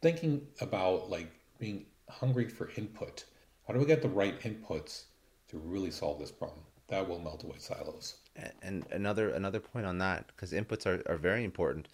[0.00, 3.24] thinking about like being hungry for input.
[3.66, 5.04] How do we get the right inputs
[5.48, 6.60] to really solve this problem?
[6.88, 8.16] That will melt away silos.
[8.62, 11.88] And another another point on that, because inputs are, are very important,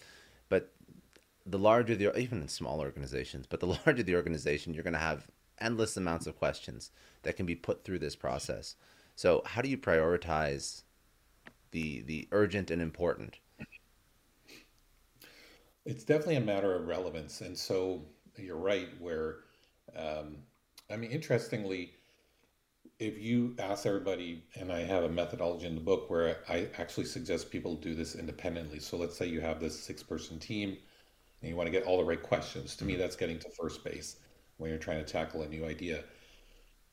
[0.49, 0.71] but
[1.45, 4.99] the larger the even in small organizations, but the larger the organization, you're going to
[4.99, 5.27] have
[5.59, 6.91] endless amounts of questions
[7.23, 8.75] that can be put through this process.
[9.15, 10.83] So how do you prioritize
[11.71, 13.39] the the urgent and important
[15.85, 17.41] it's definitely a matter of relevance.
[17.41, 18.03] And so
[18.37, 19.37] you're right, where,
[19.95, 20.37] um,
[20.89, 21.93] I mean, interestingly,
[22.99, 27.05] if you ask everybody, and I have a methodology in the book where I actually
[27.05, 28.79] suggest people do this independently.
[28.79, 30.77] So let's say you have this six person team
[31.41, 32.75] and you want to get all the right questions.
[32.77, 34.17] To me, that's getting to first base
[34.57, 36.03] when you're trying to tackle a new idea.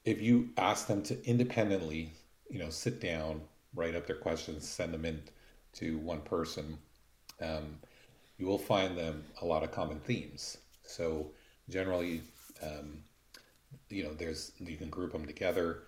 [0.05, 2.12] If you ask them to independently,
[2.48, 3.42] you know, sit down,
[3.74, 5.22] write up their questions, send them in
[5.74, 6.79] to one person,
[7.40, 7.79] um,
[8.40, 10.57] you will find them a lot of common themes.
[10.83, 11.31] So
[11.68, 12.22] generally,
[12.62, 13.05] um,
[13.90, 15.83] you know, there's you can group them together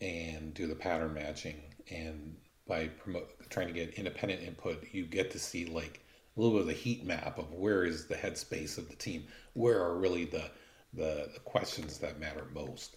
[0.00, 1.60] and do the pattern matching.
[1.90, 6.00] And by promote, trying to get independent input, you get to see like
[6.36, 9.24] a little bit of the heat map of where is the headspace of the team,
[9.52, 10.50] where are really the
[10.94, 12.96] the, the questions that matter most.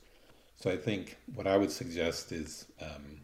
[0.55, 3.21] So I think what I would suggest is um,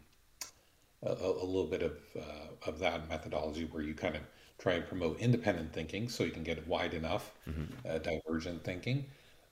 [1.04, 4.22] a, a, little bit of uh, of that methodology where you kind of
[4.58, 7.64] try and promote independent thinking so you can get wide enough, mm-hmm.
[7.88, 9.04] uh, divergent thinking,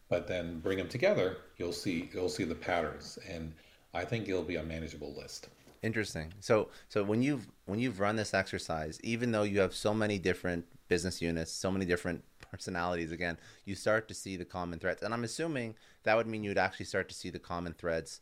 [0.09, 3.53] but then bring them together, you'll see you'll see the patterns, and
[3.95, 5.49] I think it'll be a manageable list.
[5.83, 6.33] Interesting.
[6.41, 10.19] So so when you've when you've run this exercise, even though you have so many
[10.19, 15.03] different business units, so many different personalities, again, you start to see the common threads,
[15.03, 18.21] and I'm assuming that would mean you'd actually start to see the common threads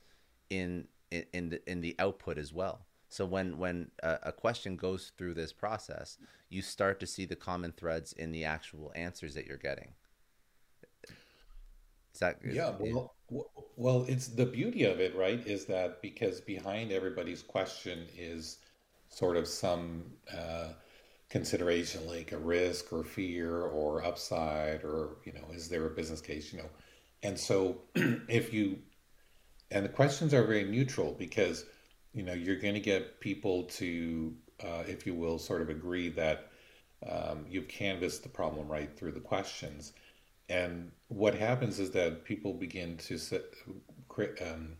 [0.48, 2.86] in in, in the in the output as well.
[3.10, 6.16] So when when a, a, question goes through this process,
[6.48, 9.88] you start to see the common threads in the actual answers that you're getting.
[12.14, 12.72] Is that is, yeah?
[12.78, 13.12] Well,
[13.76, 15.44] well, it's the beauty of it, right?
[15.44, 18.58] Is that because behind everybody's question is
[19.08, 20.68] sort of some uh,
[21.30, 26.20] consideration, like a risk or fear or upside, or you know, is there a business
[26.20, 26.52] case?
[26.52, 26.70] You know,
[27.24, 27.82] and so
[28.28, 28.78] if you
[29.72, 31.64] and the questions are very neutral because
[32.14, 36.08] you know you're going to get people to uh, if you will sort of agree
[36.08, 36.50] that
[37.08, 39.92] um, you've canvassed the problem right through the questions
[40.50, 43.42] and what happens is that people begin to set,
[44.44, 44.76] um,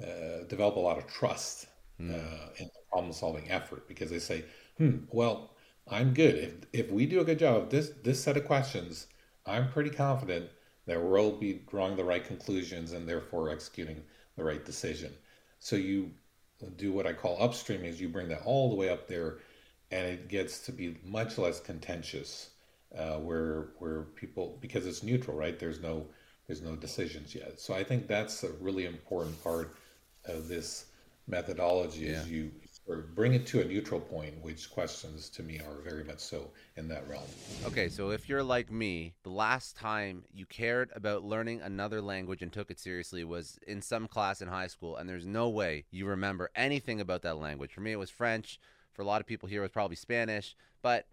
[0.00, 1.66] uh, develop a lot of trust
[2.00, 2.14] mm.
[2.14, 4.44] uh, in the problem solving effort because they say,
[4.78, 5.50] hmm, well,
[5.88, 6.36] I'm good.
[6.72, 9.08] If, if we do a good job of this, this set of questions,
[9.46, 10.48] I'm pretty confident
[10.86, 14.00] that we'll be drawing the right conclusions and therefore executing
[14.36, 15.12] the right decision.
[15.58, 16.12] So you
[16.70, 19.38] do what I call upstream is you bring that all the way up there
[19.90, 22.50] and it gets to be much less contentious
[22.96, 26.06] uh, where where people because it's neutral right there's no
[26.46, 29.76] there's no decisions yet so i think that's a really important part
[30.26, 30.86] of this
[31.26, 32.20] methodology yeah.
[32.20, 32.50] is you
[32.86, 36.50] or bring it to a neutral point, which questions to me are very much so
[36.76, 37.24] in that realm.
[37.64, 42.42] Okay, so if you're like me, the last time you cared about learning another language
[42.42, 45.84] and took it seriously was in some class in high school, and there's no way
[45.90, 47.72] you remember anything about that language.
[47.72, 48.60] For me, it was French.
[48.92, 50.54] For a lot of people here, it was probably Spanish.
[50.82, 51.06] But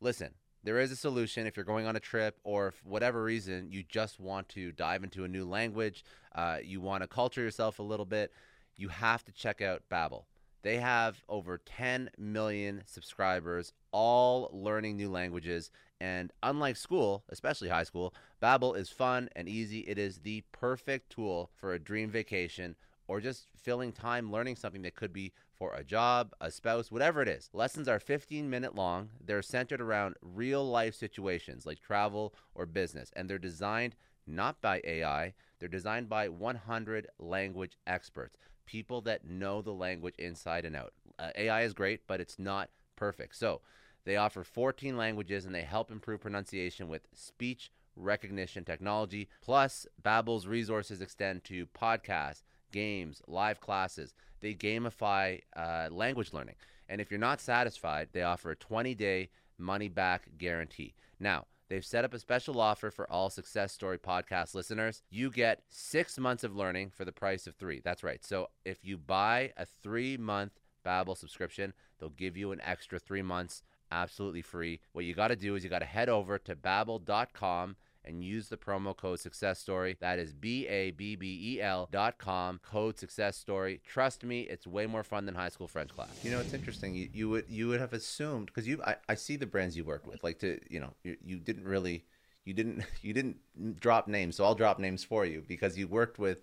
[0.00, 0.30] listen,
[0.64, 3.84] there is a solution if you're going on a trip or for whatever reason you
[3.86, 6.04] just want to dive into a new language,
[6.34, 8.32] uh, you want to culture yourself a little bit,
[8.76, 10.24] you have to check out Babbel.
[10.68, 15.70] They have over 10 million subscribers, all learning new languages.
[15.98, 18.12] And unlike school, especially high school,
[18.42, 19.78] Babbel is fun and easy.
[19.78, 24.82] It is the perfect tool for a dream vacation or just filling time learning something
[24.82, 27.48] that could be for a job, a spouse, whatever it is.
[27.54, 29.08] Lessons are 15 minute long.
[29.24, 33.96] They're centered around real life situations like travel or business, and they're designed
[34.26, 38.36] not by AI, they're designed by 100 language experts
[38.68, 40.92] people that know the language inside and out.
[41.18, 43.34] Uh, AI is great, but it's not perfect.
[43.34, 43.62] So
[44.04, 49.30] they offer 14 languages and they help improve pronunciation with speech recognition technology.
[49.40, 54.12] Plus, Babbel's resources extend to podcasts, games, live classes.
[54.40, 56.56] They gamify uh, language learning.
[56.90, 60.94] And if you're not satisfied, they offer a 20 day money back guarantee.
[61.18, 65.02] Now, They've set up a special offer for all Success Story podcast listeners.
[65.10, 67.80] You get six months of learning for the price of three.
[67.84, 68.24] That's right.
[68.24, 70.52] So if you buy a three month
[70.84, 74.80] Babbel subscription, they'll give you an extra three months absolutely free.
[74.92, 78.48] What you got to do is you got to head over to babbel.com and use
[78.48, 84.42] the promo code success story that is b-a-b-b-e-l dot com code success story trust me
[84.42, 86.08] it's way more fun than high school french class.
[86.22, 86.94] You know it's interesting.
[86.94, 89.84] You, you would you would have assumed because you I, I see the brands you
[89.84, 92.04] worked with like to you know you, you didn't really
[92.48, 93.36] you didn't you didn't
[93.78, 96.38] drop names so i'll drop names for you because you worked with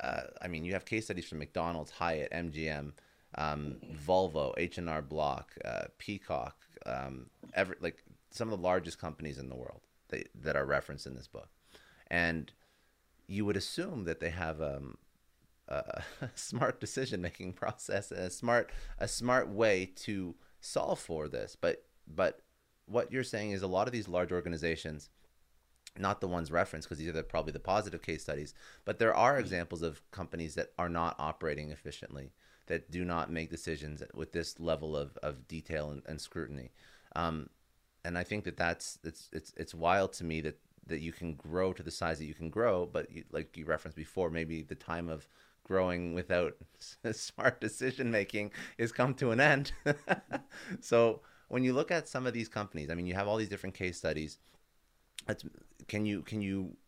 [0.00, 2.92] uh, i mean you have case studies from mcdonald's hyatt mgm
[3.34, 3.76] um,
[4.06, 9.54] volvo h&r block uh, peacock um, every like some of the largest companies in the
[9.54, 11.48] world that, that are referenced in this book.
[12.08, 12.52] And
[13.26, 14.96] you would assume that they have um,
[15.68, 21.28] a, a smart decision making process and a smart a smart way to solve for
[21.28, 21.56] this.
[21.60, 22.40] But but
[22.86, 25.10] what you're saying is a lot of these large organizations,
[25.98, 28.54] not the ones referenced because these are the, probably the positive case studies,
[28.84, 32.32] but there are examples of companies that are not operating efficiently,
[32.66, 36.70] that do not make decisions with this level of, of detail and, and scrutiny.
[37.14, 37.50] Um,
[38.08, 41.34] and I think that that's it's it's it's wild to me that that you can
[41.34, 44.62] grow to the size that you can grow, but you, like you referenced before, maybe
[44.62, 45.28] the time of
[45.62, 46.56] growing without
[47.12, 49.72] smart decision making is come to an end.
[50.80, 53.50] so when you look at some of these companies, I mean, you have all these
[53.50, 54.38] different case studies.
[55.86, 56.78] can you can you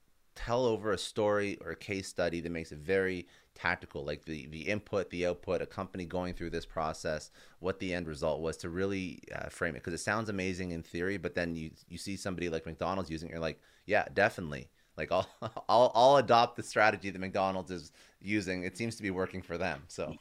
[0.44, 4.46] tell over a story or a case study that makes it very tactical, like the
[4.46, 8.56] the input, the output, a company going through this process, what the end result was
[8.58, 11.98] to really uh, frame it because it sounds amazing in theory, but then you you
[11.98, 14.68] see somebody like McDonald's using it, you're like, yeah, definitely.
[14.96, 15.28] Like I'll
[15.68, 18.64] I'll I'll adopt the strategy that McDonald's is using.
[18.64, 19.82] It seems to be working for them.
[19.88, 20.14] So.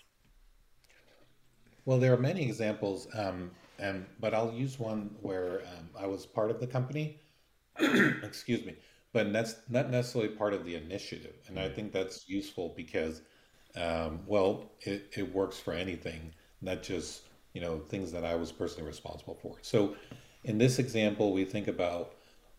[1.85, 3.49] Well, there are many examples, um,
[3.79, 7.19] and but I'll use one where um, I was part of the company.
[7.79, 8.75] Excuse me
[9.11, 11.35] but that's not necessarily part of the initiative.
[11.47, 13.21] And I think that's useful because,
[13.75, 18.51] um, well, it, it works for anything, not just you know things that I was
[18.51, 19.57] personally responsible for.
[19.61, 19.95] So,
[20.43, 22.13] in this example, we think about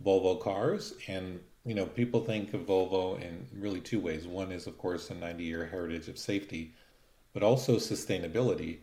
[0.05, 4.27] Volvo cars, and you know people think of Volvo in really two ways.
[4.27, 6.75] One is, of course, a 90-year heritage of safety,
[7.33, 8.79] but also sustainability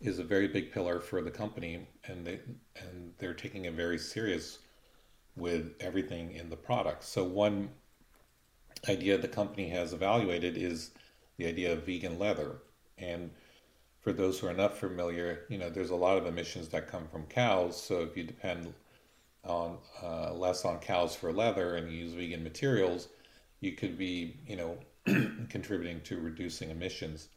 [0.00, 2.40] is a very big pillar for the company, and they
[2.76, 4.58] and they're taking a very serious
[5.36, 7.04] with everything in the product.
[7.04, 7.70] So one
[8.88, 10.90] idea the company has evaluated is
[11.36, 12.58] the idea of vegan leather.
[12.98, 13.30] And
[14.00, 17.08] for those who are not familiar, you know, there's a lot of emissions that come
[17.08, 17.80] from cows.
[17.80, 18.72] So if you depend
[19.44, 23.08] on uh, less on cows for leather and use vegan materials,
[23.60, 24.78] you could be, you know,
[25.48, 27.28] contributing to reducing emissions.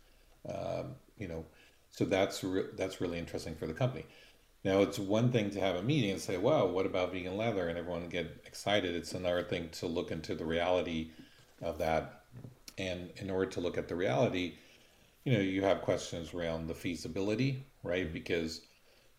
[0.47, 1.45] Um, you know,
[1.89, 4.05] so that's re- that's really interesting for the company.
[4.63, 7.69] Now, it's one thing to have a meeting and say, wow, what about vegan leather?
[7.69, 8.95] And everyone get excited.
[8.95, 11.11] It's another thing to look into the reality
[11.61, 12.23] of that.
[12.77, 14.55] And in order to look at the reality,
[15.23, 18.11] you know, you have questions around the feasibility, right?
[18.11, 18.61] Because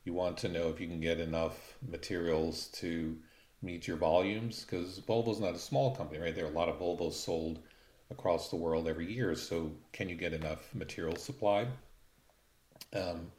[0.04, 3.16] you want to know if you can get enough materials to
[3.62, 4.64] meet your volumes.
[4.64, 6.34] Because Volvo's not a small company, right?
[6.34, 7.60] There are a lot of Volvos sold
[8.10, 9.34] across the world every year.
[9.34, 11.68] So, can you get enough material supplied?
[12.94, 13.30] Um,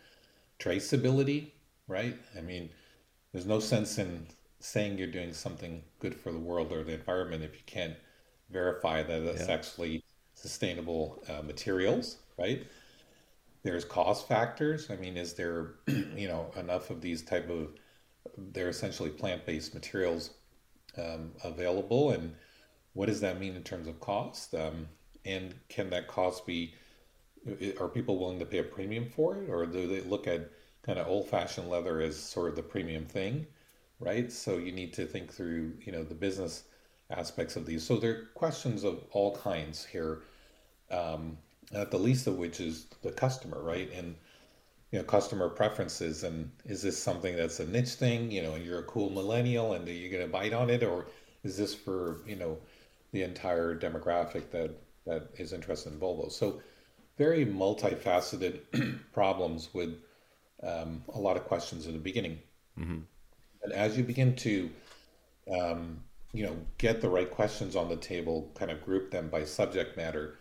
[0.59, 1.51] traceability,
[1.89, 2.17] right?
[2.37, 2.69] I mean,
[3.33, 4.27] there's no sense in
[4.59, 7.95] saying you're doing something good for the world or the environment if you can't
[8.49, 9.53] verify that it's yeah.
[9.53, 12.65] actually sustainable uh, materials, right?
[13.63, 14.89] There's cost factors.
[14.89, 17.73] I mean, is there, you know, enough of these type of
[18.37, 20.31] they're essentially plant-based materials
[20.97, 22.35] um, available, and
[22.93, 24.53] what does that mean in terms of cost?
[24.53, 24.87] Um,
[25.25, 26.73] and can that cost be?
[27.79, 30.49] Are people willing to pay a premium for it, or do they look at
[30.89, 33.45] kind of old-fashioned leather as sort of the premium thing,
[33.99, 34.31] right?
[34.31, 36.63] So you need to think through, you know, the business
[37.11, 37.83] aspects of these.
[37.83, 40.23] So there are questions of all kinds here,
[40.89, 41.37] um,
[41.75, 43.87] at the least of which is the customer, right?
[43.93, 44.15] And
[44.91, 48.65] you know, customer preferences, and is this something that's a niche thing, you know, and
[48.65, 51.05] you're a cool millennial, and you're going to bite on it, or
[51.43, 52.57] is this for you know
[53.11, 54.71] the entire demographic that
[55.05, 56.31] that is interested in Volvo?
[56.31, 56.63] So
[57.19, 58.61] very multifaceted
[59.13, 59.99] problems with
[60.63, 62.39] um, a lot of questions in the beginning.
[62.79, 62.99] Mm-hmm.
[63.63, 64.69] And as you begin to
[65.51, 66.01] um,
[66.33, 69.97] you know, get the right questions on the table, kind of group them by subject
[69.97, 70.37] matter,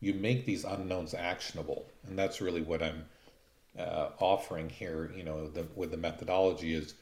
[0.00, 1.86] you make these unknowns actionable.
[2.06, 3.04] And that's really what I'm
[3.78, 6.94] uh, offering here, you know, the, with the methodology is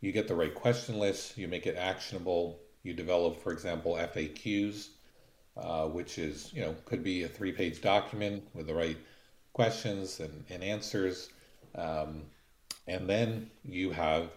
[0.00, 4.88] you get the right question list, you make it actionable, you develop, for example, FAQs,
[5.56, 8.98] uh, which is, you know, could be a three page document with the right
[9.52, 11.30] questions and, and answers.
[11.74, 12.22] Um,
[12.86, 14.30] and then you have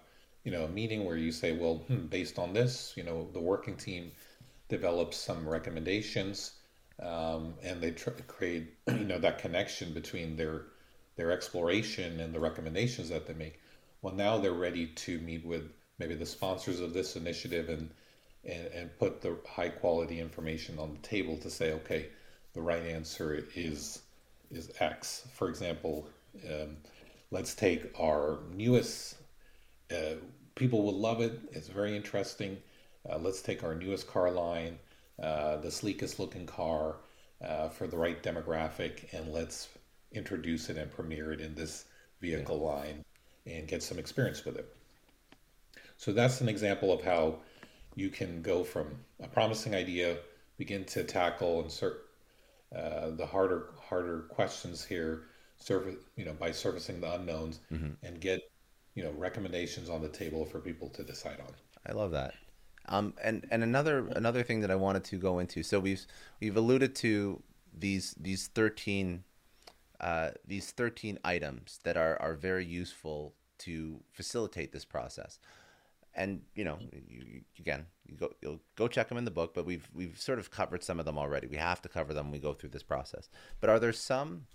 [0.44, 3.40] you know a meeting where you say well hmm, based on this you know the
[3.40, 4.12] working team
[4.70, 6.54] develops some recommendations
[7.04, 10.68] um, and they tr- create you know that connection between their
[11.16, 13.60] their exploration and the recommendations that they make.
[14.02, 15.70] Well now they're ready to meet with
[16.00, 17.90] maybe the sponsors of this initiative and
[18.46, 22.10] and, and put the high quality information on the table to say okay
[22.54, 24.02] the right answer is
[24.50, 25.28] is x.
[25.34, 26.08] For example
[26.46, 26.78] um,
[27.32, 29.16] let's take our newest
[29.92, 30.16] uh,
[30.56, 31.40] people will love it.
[31.52, 32.58] It's very interesting.
[33.10, 34.78] Uh, let's take our newest car line,
[35.22, 36.98] uh, the sleekest looking car
[37.46, 39.70] uh, for the right demographic, and let's
[40.12, 41.86] introduce it and premiere it in this
[42.20, 43.06] vehicle line
[43.46, 44.76] and get some experience with it.
[45.96, 47.38] So that's an example of how
[47.96, 48.88] you can go from
[49.22, 50.18] a promising idea,
[50.58, 51.98] begin to tackle and cert,
[52.76, 55.24] uh, the harder harder questions here,
[55.60, 57.92] service you know by servicing the unknowns, mm-hmm.
[58.04, 58.42] and get
[58.96, 61.54] you know recommendations on the table for people to decide on.
[61.86, 62.34] I love that.
[62.90, 65.64] Um, and and another another thing that I wanted to go into.
[65.64, 66.06] So we've
[66.40, 67.42] we've alluded to
[67.78, 69.24] these these thirteen
[70.00, 75.40] uh, these thirteen items that are are very useful to facilitate this process.
[76.16, 79.66] And you know, you, again, you go you'll go check them in the book, but
[79.66, 81.48] we've we've sort of covered some of them already.
[81.48, 83.30] We have to cover them when we go through this process.
[83.60, 84.48] But are there some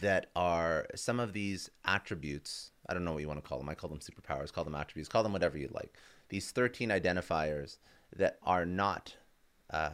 [0.00, 2.70] that are some of these attributes.
[2.88, 3.68] I don't know what you want to call them.
[3.68, 5.94] I call them superpowers, call them attributes, call them whatever you like.
[6.28, 7.78] These 13 identifiers
[8.16, 9.16] that are not
[9.70, 9.90] uh,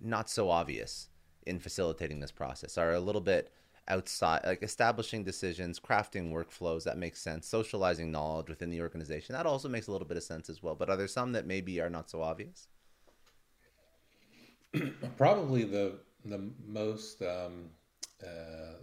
[0.00, 1.08] not so obvious
[1.46, 3.52] in facilitating this process are a little bit
[3.88, 9.46] outside like establishing decisions crafting workflows that makes sense socializing knowledge within the organization that
[9.46, 11.80] also makes a little bit of sense as well but are there some that maybe
[11.80, 12.68] are not so obvious
[15.16, 17.70] probably the the most um,
[18.22, 18.74] uh,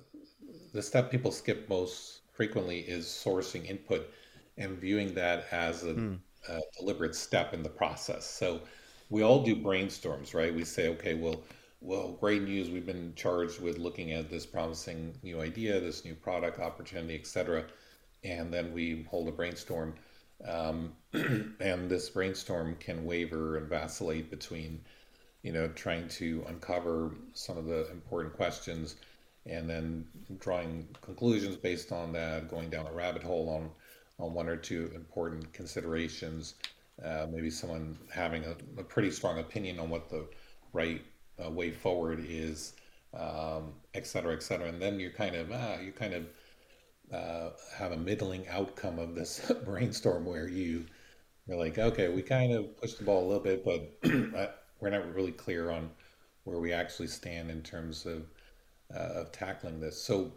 [0.77, 4.13] the step people skip most frequently is sourcing input
[4.59, 6.13] and viewing that as a, hmm.
[6.47, 8.29] a, deliberate step in the process.
[8.29, 8.61] So
[9.09, 10.53] we all do brainstorms, right?
[10.53, 11.41] We say, okay, well,
[11.81, 12.69] well, great news.
[12.69, 17.65] We've been charged with looking at this promising new idea, this new product opportunity, etc.
[18.23, 19.95] And then we hold a brainstorm.
[20.47, 20.93] Um,
[21.59, 24.81] and this brainstorm can waver and vacillate between,
[25.41, 28.97] you know, trying to uncover some of the important questions
[29.49, 30.05] and then
[30.39, 33.69] drawing conclusions based on that, going down a rabbit hole on
[34.19, 36.55] on one or two important considerations.
[37.03, 40.27] Uh, maybe someone having a, a, pretty strong opinion on what the
[40.73, 41.03] right
[41.43, 42.73] uh, way forward is,
[43.13, 44.67] um, et cetera, et cetera.
[44.67, 46.25] And then you kind of ah, you kind of
[47.13, 50.85] uh, have a middling outcome of this brainstorm where you
[51.47, 53.97] you're like, okay, we kind of pushed the ball a little bit, but
[54.81, 55.89] we're not really clear on
[56.43, 58.25] where we actually stand in terms of
[58.93, 60.01] uh, of tackling this.
[60.01, 60.31] So,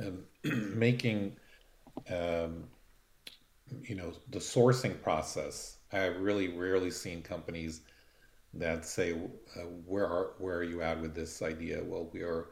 [0.00, 1.36] um, making
[2.10, 2.64] um,
[3.82, 5.76] you know the sourcing process.
[5.92, 7.80] I've really rarely seen companies
[8.54, 12.48] that say, uh, "Where are where are you at with this idea?" Well, we are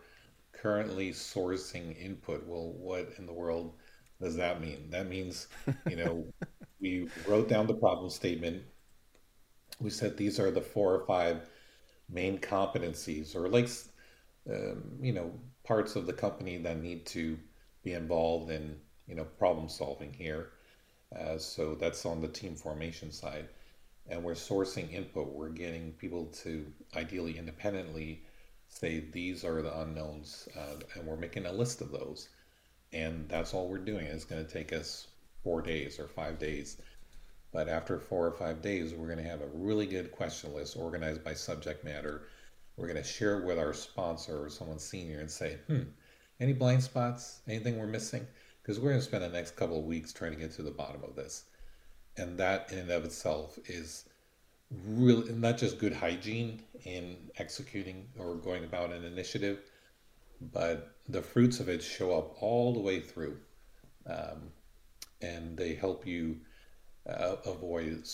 [0.53, 2.47] currently sourcing input.
[2.47, 3.75] Well, what in the world
[4.21, 4.91] does that mean?
[4.91, 5.49] That means,
[5.89, 6.25] you know,
[6.81, 8.63] we wrote down the problem statement.
[9.81, 11.49] We said these are the four or five
[12.09, 13.69] main competencies or like,
[14.51, 15.33] um, you know,
[15.65, 17.39] parts of the company that need to
[17.83, 18.77] be involved in,
[19.07, 20.51] you know, problem solving here.
[21.19, 23.49] Uh, so that's on the team formation side.
[24.09, 25.29] And we're sourcing input.
[25.33, 28.23] We're getting people to ideally independently
[28.69, 32.29] say these are the unknowns, uh, and we're making a list of those.
[32.93, 34.07] And that's all we're doing.
[34.07, 35.09] It's going to take us
[35.43, 36.81] four days or five days.
[37.53, 40.77] But after four or five days, we're going to have a really good question list
[40.77, 42.29] organized by subject matter.
[42.77, 45.83] We're going to share it with our sponsor or someone senior and say, hmm,
[46.41, 47.41] any blind spots?
[47.49, 48.27] Anything we're missing?
[48.63, 50.71] Because we're going to spend the next couple of weeks trying to get to the
[50.71, 51.45] bottom of this.
[52.17, 54.05] And that in and of itself is
[54.71, 59.61] really not just good hygiene in executing or going about an initiative,
[60.53, 63.39] but the fruits of it show up all the way through,
[64.07, 64.51] um,
[65.23, 66.37] and they help you
[67.09, 68.07] uh, avoid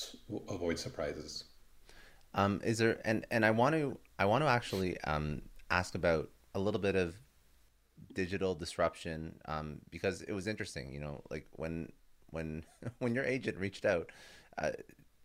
[0.48, 1.44] avoid surprises.
[2.34, 6.30] Um, is there and and I want to I want to actually um, ask about
[6.54, 7.14] a little bit of
[8.14, 10.92] digital disruption um, because it was interesting.
[10.92, 11.92] You know, like when
[12.30, 12.64] when
[12.98, 14.10] when your agent reached out.
[14.58, 14.70] Uh,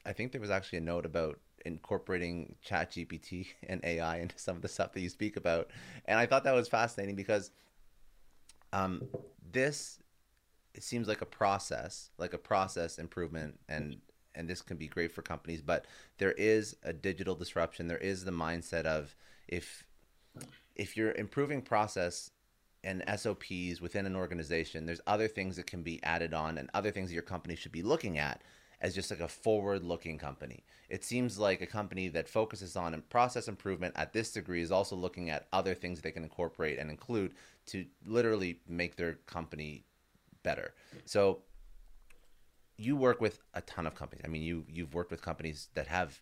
[0.06, 4.56] I think there was actually a note about incorporating chat gpt and ai into some
[4.56, 5.70] of the stuff that you speak about
[6.06, 7.52] and i thought that was fascinating because
[8.74, 9.08] um,
[9.52, 10.00] this
[10.80, 13.98] seems like a process like a process improvement and
[14.38, 15.86] and this can be great for companies but
[16.18, 19.16] there is a digital disruption there is the mindset of
[19.48, 19.84] if
[20.76, 22.32] if you're improving process
[22.84, 26.92] and SOPs within an organization, there's other things that can be added on and other
[26.92, 28.42] things that your company should be looking at
[28.80, 30.64] as just like a forward looking company.
[30.88, 34.96] It seems like a company that focuses on process improvement at this degree is also
[34.96, 37.34] looking at other things they can incorporate and include
[37.68, 39.84] to literally make their company
[40.44, 40.74] better.
[41.06, 41.40] So
[42.78, 44.24] you work with a ton of companies.
[44.26, 46.22] I mean, you you've worked with companies that have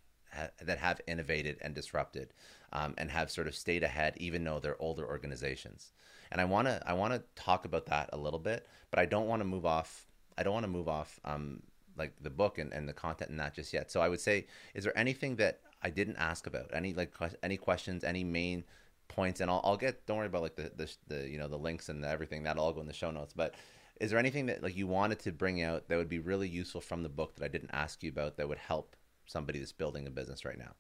[0.62, 2.34] that have innovated and disrupted,
[2.74, 5.92] um, and have sort of stayed ahead, even though they're older organizations.
[6.32, 9.06] And I want to I want to talk about that a little bit, but I
[9.06, 10.08] don't want to move off.
[10.38, 11.62] I don't want to move off um,
[11.98, 13.92] like the book and, and the content and that just yet.
[13.92, 16.72] So I would say, is there anything that I didn't ask about?
[16.74, 18.04] Any like any questions?
[18.04, 18.64] Any main
[19.08, 19.40] points?
[19.42, 20.06] And I'll, I'll get.
[20.06, 22.44] Don't worry about like the, the the you know the links and everything.
[22.44, 23.34] That'll all go in the show notes.
[23.34, 23.56] But
[24.00, 26.82] is there anything that like you wanted to bring out that would be really useful
[26.82, 30.08] from the book that I didn't ask you about that would help somebody that's building
[30.08, 30.72] a business right now?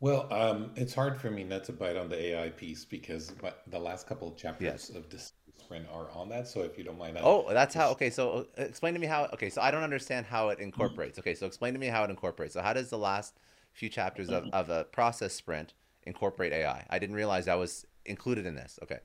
[0.00, 3.32] Well, um, it's hard for me not to bite on the AI piece because
[3.66, 4.90] the last couple of chapters yes.
[4.90, 6.48] of this sprint are on that.
[6.48, 7.90] So if you don't mind, oh, that's how.
[7.92, 9.28] Okay, so uh, explain to me how.
[9.32, 11.18] Okay, so I don't understand how it incorporates.
[11.18, 12.54] Okay, so explain to me how it incorporates.
[12.54, 13.38] So how does the last
[13.72, 15.72] few chapters of, of a process sprint
[16.02, 16.84] incorporate AI?
[16.90, 18.78] I didn't realize that was included in this.
[18.82, 18.98] Okay.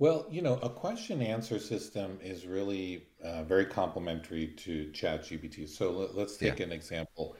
[0.00, 5.68] Well, you know, a question answer system is really uh, very complementary to ChatGPT.
[5.68, 6.64] So let, us take yeah.
[6.64, 7.36] an example.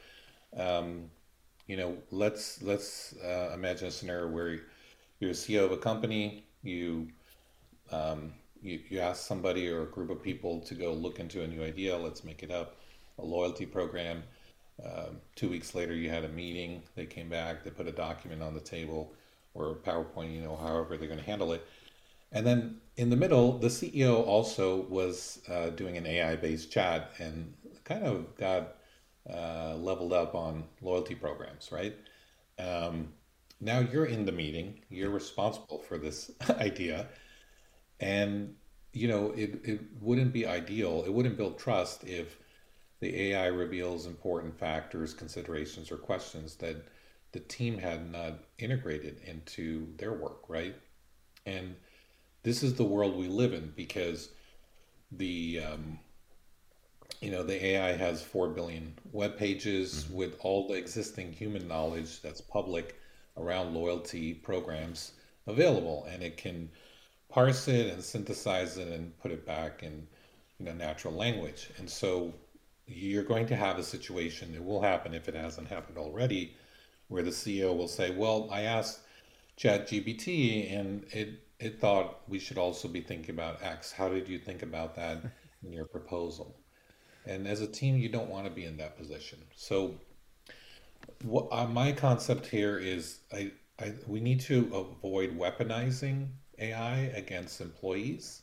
[0.54, 1.10] Um,
[1.66, 4.60] you know, let's let's uh, imagine a scenario where
[5.20, 7.08] you're a CEO of a company, you
[7.92, 11.46] um, you, you ask somebody or a group of people to go look into a
[11.46, 12.76] new idea, let's make it up,
[13.18, 14.22] a loyalty program.
[14.84, 16.82] Um, two weeks later, you had a meeting.
[16.94, 19.14] They came back, they put a document on the table
[19.54, 21.66] or PowerPoint, you know, however they're going to handle it.
[22.32, 27.12] And then in the middle, the CEO also was uh, doing an AI based chat
[27.18, 27.54] and
[27.84, 28.76] kind of got
[29.28, 31.96] uh, leveled up on loyalty programs, right?
[32.58, 33.12] Um,
[33.60, 37.08] now you're in the meeting, you're responsible for this idea.
[37.98, 38.54] And
[38.92, 41.04] you know, it, it wouldn't be ideal.
[41.06, 42.36] It wouldn't build trust if
[43.00, 46.84] the AI reveals important factors, considerations, or questions that
[47.32, 50.74] the team had not integrated into their work, right?
[51.46, 51.76] And
[52.42, 54.30] this is the world we live in because
[55.12, 55.98] the um,
[57.20, 60.14] you know the AI has four billion web pages mm-hmm.
[60.14, 62.98] with all the existing human knowledge that's public
[63.36, 65.12] around loyalty programs
[65.46, 66.70] available, and it can
[67.28, 70.06] parse it and synthesize it and put it back in
[70.58, 71.70] you know natural language.
[71.78, 72.32] And so
[72.86, 74.54] you're going to have a situation.
[74.54, 76.56] It will happen if it hasn't happened already,
[77.08, 79.00] where the CEO will say, "Well, I asked
[79.58, 83.92] ChatGPT, and it it thought we should also be thinking about X.
[83.92, 85.22] How did you think about that
[85.64, 86.56] in your proposal?"
[87.26, 89.38] And as a team, you don't want to be in that position.
[89.54, 89.94] So,
[91.22, 97.60] what uh, my concept here is, I, I we need to avoid weaponizing AI against
[97.60, 98.42] employees,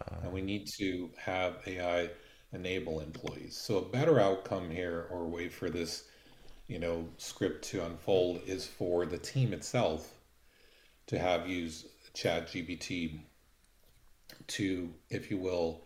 [0.00, 2.10] uh, and we need to have AI
[2.52, 3.56] enable employees.
[3.56, 6.04] So a better outcome here, or way for this,
[6.66, 10.14] you know, script to unfold, is for the team itself
[11.06, 11.86] to have use
[12.18, 13.20] Chat GPT
[14.48, 15.84] to, if you will,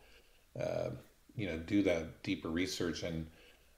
[0.59, 0.89] uh,
[1.37, 3.27] you know, do that deeper research and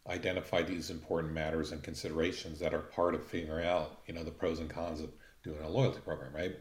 [0.09, 4.31] identify these important matters and considerations that are part of figuring out, you know, the
[4.31, 5.11] pros and cons of
[5.43, 6.57] doing a loyalty program, right?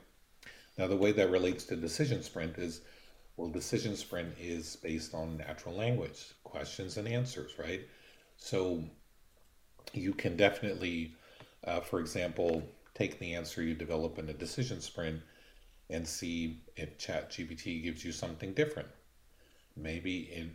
[0.79, 2.81] Now, the way that relates to Decision Sprint is,
[3.37, 7.81] well, Decision Sprint is based on natural language, questions and answers, right?
[8.37, 8.83] So
[9.93, 11.13] you can definitely,
[11.65, 12.63] uh, for example,
[12.95, 15.21] take the answer you develop in a decision sprint
[15.93, 18.89] and see if ChatGPT gives you something different.
[19.77, 20.47] Maybe it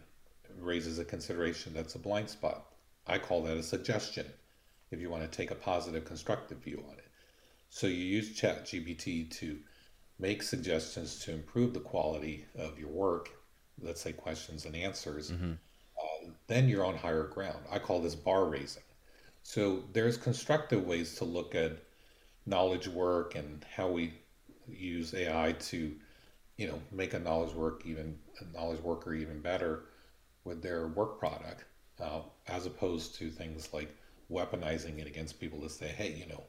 [0.61, 2.67] raises a consideration that's a blind spot.
[3.07, 4.27] I call that a suggestion
[4.91, 7.07] if you want to take a positive, constructive view on it.
[7.71, 9.59] So you use ChatGPT to
[10.19, 13.31] make suggestions to improve the quality of your work,
[13.81, 15.31] let's say questions and answers.
[15.31, 15.53] Mm-hmm.
[15.53, 17.61] Uh, then you're on higher ground.
[17.71, 18.83] I call this bar raising.
[19.43, 21.79] So there's constructive ways to look at
[22.45, 24.15] knowledge work and how we
[24.77, 25.95] use AI to,
[26.57, 29.85] you know, make a knowledge work even a knowledge worker even better
[30.45, 31.65] with their work product,
[32.01, 33.95] uh, as opposed to things like
[34.31, 36.43] weaponizing it against people to say, hey, you know,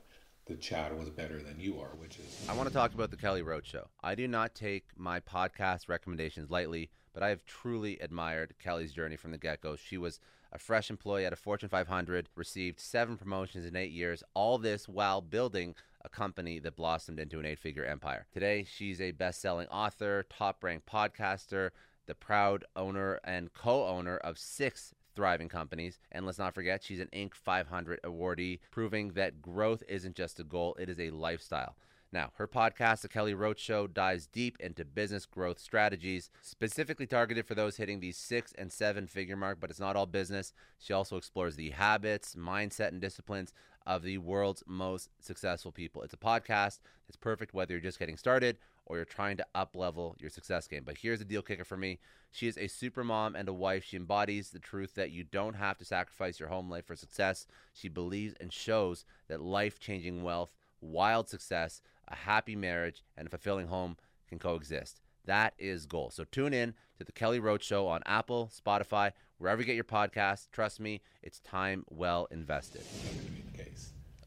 [0.45, 2.45] the chat was better than you are, which is.
[2.49, 3.87] I want to talk about the Kelly Roach Show.
[4.01, 9.15] I do not take my podcast recommendations lightly, but I have truly admired Kelly's journey
[9.15, 9.75] from the get go.
[9.75, 10.19] She was
[10.51, 14.87] a fresh employee at a Fortune 500, received seven promotions in eight years, all this
[14.87, 18.25] while building a company that blossomed into an eight figure empire.
[18.33, 21.71] Today, she's a best selling author, top ranked podcaster,
[22.07, 25.99] the proud owner and co owner of six thriving companies.
[26.11, 27.33] And let's not forget, she's an Inc.
[27.35, 31.75] 500 awardee, proving that growth isn't just a goal, it is a lifestyle.
[32.11, 37.45] Now, her podcast, The Kelly Roach Show, dives deep into business growth strategies, specifically targeted
[37.45, 40.51] for those hitting the six and seven figure mark, but it's not all business.
[40.79, 43.53] She also explores the habits, mindset, and disciplines
[43.85, 46.01] of the world's most successful people.
[46.01, 49.75] It's a podcast that's perfect whether you're just getting started or you're trying to up
[49.75, 50.83] level your success game.
[50.83, 51.99] But here's the deal kicker for me
[52.31, 53.83] she is a super mom and a wife.
[53.83, 57.47] She embodies the truth that you don't have to sacrifice your home life for success.
[57.73, 60.51] She believes and shows that life changing wealth,
[60.81, 63.97] wild success, a happy marriage, and a fulfilling home
[64.27, 65.01] can coexist.
[65.25, 66.09] That is goal.
[66.09, 69.83] So tune in to the Kelly Roach Show on Apple, Spotify, wherever you get your
[69.83, 70.49] podcasts.
[70.51, 72.83] Trust me, it's time well invested.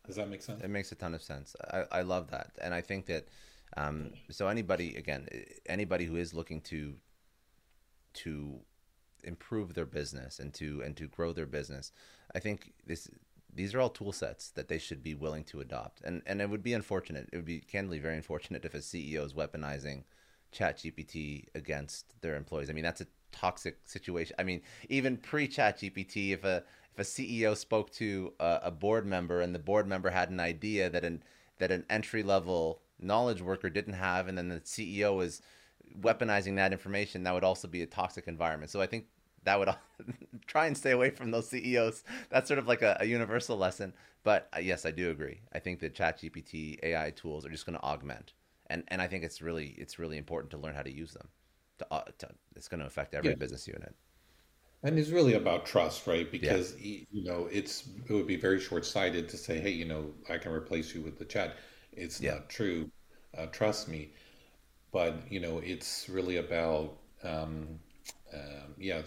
[0.07, 0.63] Does that make sense?
[0.63, 1.55] It makes a ton of sense.
[1.73, 3.29] I, I love that, and I think that
[3.77, 5.29] um, so anybody again,
[5.67, 6.95] anybody who is looking to
[8.15, 8.61] to
[9.25, 11.93] improve their business and to and to grow their business,
[12.35, 13.09] I think this
[13.53, 16.01] these are all tool sets that they should be willing to adopt.
[16.03, 17.29] And and it would be unfortunate.
[17.33, 20.05] It would be candidly very unfortunate if a CEO is weaponizing
[20.51, 22.71] Chat GPT against their employees.
[22.71, 24.37] I mean, that's a toxic situation.
[24.39, 28.71] I mean, even pre Chat GPT, if a if a CEO spoke to a, a
[28.71, 31.23] board member and the board member had an idea that an
[31.59, 35.43] that an entry level knowledge worker didn't have, and then the CEO is
[36.01, 38.71] weaponizing that information, that would also be a toxic environment.
[38.71, 39.07] So I think
[39.45, 39.69] that would
[40.47, 42.05] try and stay away from those CEOs.
[42.31, 43.93] That's sort of like a, a universal lesson.
[44.25, 45.41] But uh, yes, I do agree.
[45.53, 48.35] I think that ChatGPT AI tools are just going to augment,
[48.69, 51.29] and and I think it's really it's really important to learn how to use them.
[51.79, 53.37] To, uh, to it's going to affect every yeah.
[53.37, 53.95] business unit.
[54.85, 56.31] And it's really about trust, right?
[56.31, 57.01] Because yeah.
[57.11, 60.39] you know it's it would be very short sighted to say, hey, you know, I
[60.39, 61.57] can replace you with the chat
[61.93, 62.33] it's yeah.
[62.33, 62.91] not true.
[63.37, 64.11] Uh, trust me.
[64.93, 67.79] But you know, it's really about um,
[68.35, 69.03] um, yeah,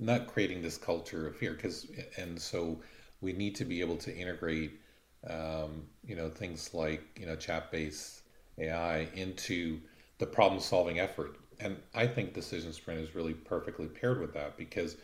[0.00, 1.52] not creating this culture of fear.
[1.52, 1.86] Because
[2.16, 2.80] and so
[3.20, 4.80] we need to be able to integrate
[5.28, 8.22] um, you know things like you know chat based
[8.58, 9.80] AI into
[10.18, 11.36] the problem solving effort.
[11.60, 14.96] And I think Decision Sprint is really perfectly paired with that because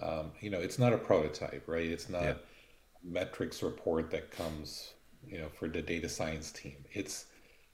[0.00, 1.86] um, you know it's not a prototype, right?
[1.86, 2.34] It's not yeah.
[3.02, 4.92] metrics report that comes
[5.26, 6.84] you know, for the data science team.
[6.92, 7.26] It's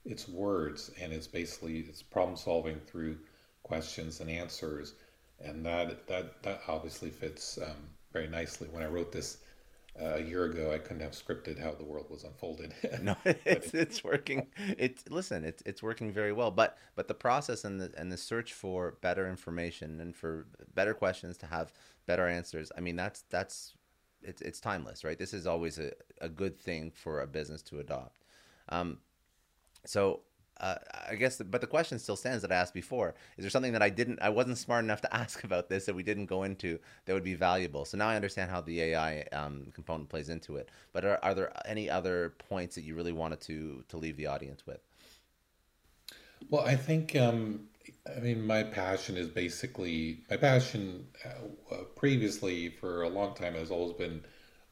[0.05, 3.17] it's words and it's basically it's problem solving through
[3.63, 4.93] questions and answers,
[5.43, 8.67] and that that that obviously fits um, very nicely.
[8.71, 9.37] When I wrote this
[10.01, 12.73] uh, a year ago, I couldn't have scripted how the world was unfolded.
[13.01, 14.47] no, it's it's working.
[14.77, 16.51] It's listen, it's it's working very well.
[16.51, 20.93] But but the process and the and the search for better information and for better
[20.93, 21.73] questions to have
[22.05, 22.71] better answers.
[22.77, 23.73] I mean, that's that's
[24.21, 25.17] it's it's timeless, right?
[25.17, 28.19] This is always a, a good thing for a business to adopt.
[28.69, 28.99] Um,
[29.85, 30.21] so
[30.59, 30.75] uh,
[31.09, 33.81] I guess, but the question still stands that I asked before: Is there something that
[33.81, 36.79] I didn't, I wasn't smart enough to ask about this that we didn't go into
[37.05, 37.85] that would be valuable?
[37.85, 40.69] So now I understand how the AI um, component plays into it.
[40.93, 44.27] But are, are there any other points that you really wanted to to leave the
[44.27, 44.79] audience with?
[46.49, 47.67] Well, I think um,
[48.15, 53.71] I mean, my passion is basically my passion uh, previously for a long time has
[53.71, 54.23] always been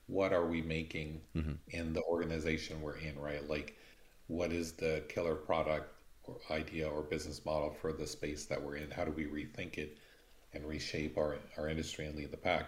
[0.07, 1.53] what are we making mm-hmm.
[1.69, 3.47] in the organization we're in, right?
[3.49, 3.77] Like,
[4.27, 5.93] what is the killer product
[6.23, 8.91] or idea or business model for the space that we're in?
[8.91, 9.97] How do we rethink it
[10.53, 12.65] and reshape our, our industry and lead the pack?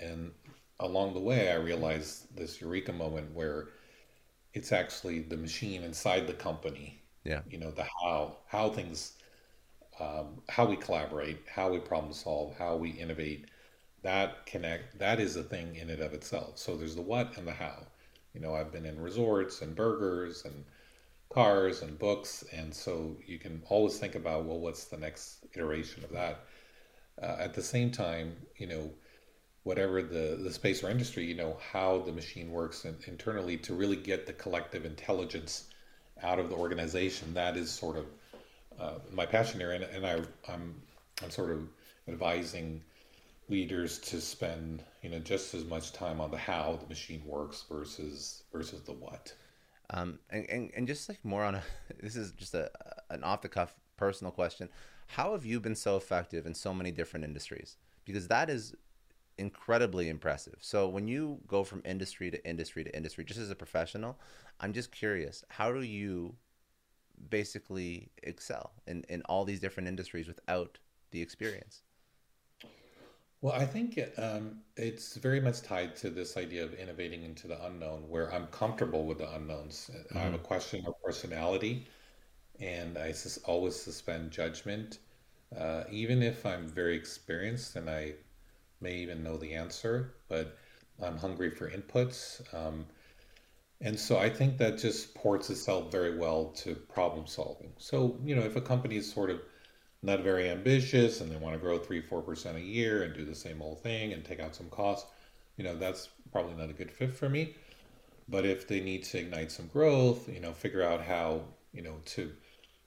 [0.00, 0.32] And
[0.80, 3.68] along the way, I realized this eureka moment where
[4.54, 7.00] it's actually the machine inside the company.
[7.24, 7.40] Yeah.
[7.50, 9.14] You know, the how, how things,
[10.00, 13.46] um, how we collaborate, how we problem solve, how we innovate.
[14.02, 16.58] That connect, that is a thing in and of itself.
[16.58, 17.86] So there's the what and the how.
[18.38, 20.64] You know, I've been in resorts and burgers and
[21.28, 26.04] cars and books, and so you can always think about, well, what's the next iteration
[26.04, 26.44] of that?
[27.20, 28.90] Uh, at the same time, you know,
[29.64, 33.74] whatever the, the space or industry, you know, how the machine works in, internally to
[33.74, 35.64] really get the collective intelligence
[36.22, 37.34] out of the organization.
[37.34, 38.06] That is sort of
[38.78, 40.80] uh, my passion here, and, and I, I'm
[41.22, 41.68] I'm sort of
[42.06, 42.80] advising
[43.48, 47.64] leaders to spend you know just as much time on the how the machine works
[47.68, 49.34] versus versus the what.
[49.90, 51.62] Um, and, and, and just like more on a,
[52.02, 52.70] this is just a,
[53.10, 54.68] an off the cuff personal question.
[55.06, 57.78] How have you been so effective in so many different industries?
[58.04, 58.74] Because that is
[59.38, 60.56] incredibly impressive.
[60.60, 64.18] So when you go from industry to industry to industry, just as a professional,
[64.60, 66.34] I'm just curious, how do you
[67.30, 70.78] basically excel in, in all these different industries without
[71.10, 71.82] the experience?
[73.40, 77.64] Well, I think um, it's very much tied to this idea of innovating into the
[77.66, 79.90] unknown, where I'm comfortable with the unknowns.
[80.14, 81.86] I'm a question of personality,
[82.60, 84.98] and I sus always suspend judgment,
[85.56, 88.14] uh, even if I'm very experienced and I
[88.80, 90.58] may even know the answer, but
[91.00, 92.42] I'm hungry for inputs.
[92.54, 92.86] Um,
[93.80, 97.72] and so I think that just ports itself very well to problem solving.
[97.78, 99.40] So, you know, if a company is sort of
[100.02, 103.24] not very ambitious and they want to grow three, four percent a year and do
[103.24, 105.10] the same old thing and take out some costs,
[105.56, 107.54] you know, that's probably not a good fit for me.
[108.28, 111.42] But if they need to ignite some growth, you know, figure out how,
[111.72, 112.30] you know, to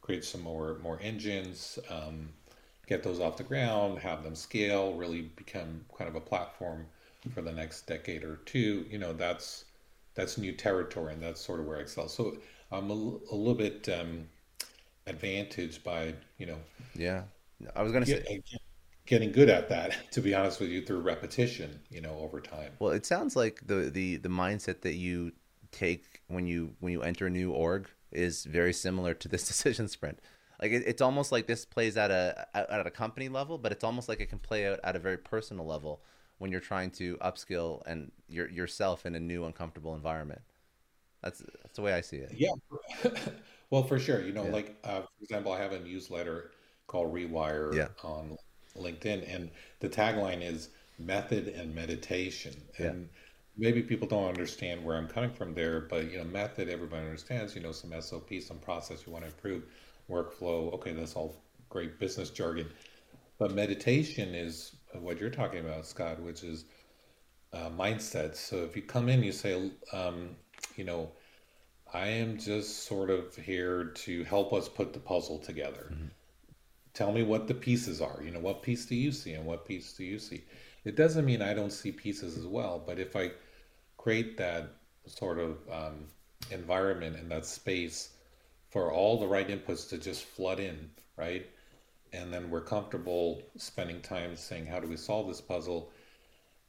[0.01, 2.29] create some more more engines, um,
[2.87, 6.85] get those off the ground, have them scale, really become kind of a platform
[7.33, 9.65] for the next decade or two, you know, that's
[10.15, 12.07] that's new territory and that's sort of where I excel.
[12.07, 12.37] So
[12.71, 14.27] I'm a, a little bit um,
[15.11, 16.57] advantaged by, you know,
[16.95, 17.23] Yeah.
[17.75, 18.61] I was going to say, get,
[19.05, 22.71] getting good at that, to be honest with you, through repetition, you know, over time.
[22.79, 25.31] well, it sounds like the, the, the mindset that you
[25.71, 29.87] take when you when you enter a new org is very similar to this decision
[29.87, 30.19] sprint.
[30.61, 33.71] Like it, it's almost like this plays at a at at a company level, but
[33.71, 36.01] it's almost like it can play out at a very personal level
[36.39, 40.41] when you're trying to upskill and your yourself in a new uncomfortable environment.
[41.23, 42.33] That's that's the way I see it.
[42.35, 42.53] Yeah.
[43.71, 44.21] Well, for sure.
[44.23, 44.51] You know, Yeah.
[44.51, 46.51] like, uh, for example, I have a newsletter
[46.87, 47.89] called Rewire Yeah.
[48.03, 48.37] on
[48.75, 49.51] LinkedIn, and
[49.81, 50.69] the tagline is
[50.99, 52.53] method and meditation.
[52.79, 52.87] Yeah.
[52.87, 53.09] And
[53.57, 57.55] maybe people don't understand where I'm coming from there, but, you know, method, everybody understands,
[57.55, 59.63] you know, some SOP, some process you want to improve,
[60.09, 60.73] workflow.
[60.73, 61.35] Okay, that's all
[61.69, 62.73] great business jargon.
[63.39, 66.65] But meditation is what you're talking about, Scott, which is
[67.53, 68.35] uh, mindset.
[68.35, 70.37] So if you come in, you say, um,
[70.77, 71.11] you know,
[71.93, 75.87] I am just sort of here to help us put the puzzle together.
[75.89, 76.07] hmm
[76.93, 78.21] Tell me what the pieces are.
[78.23, 80.43] You know, what piece do you see and what piece do you see?
[80.83, 83.31] It doesn't mean I don't see pieces as well, but if I
[83.97, 84.73] create that
[85.05, 86.07] sort of um,
[86.51, 88.09] environment and that space
[88.69, 91.49] for all the right inputs to just flood in, right?
[92.13, 95.91] And then we're comfortable spending time saying, how do we solve this puzzle?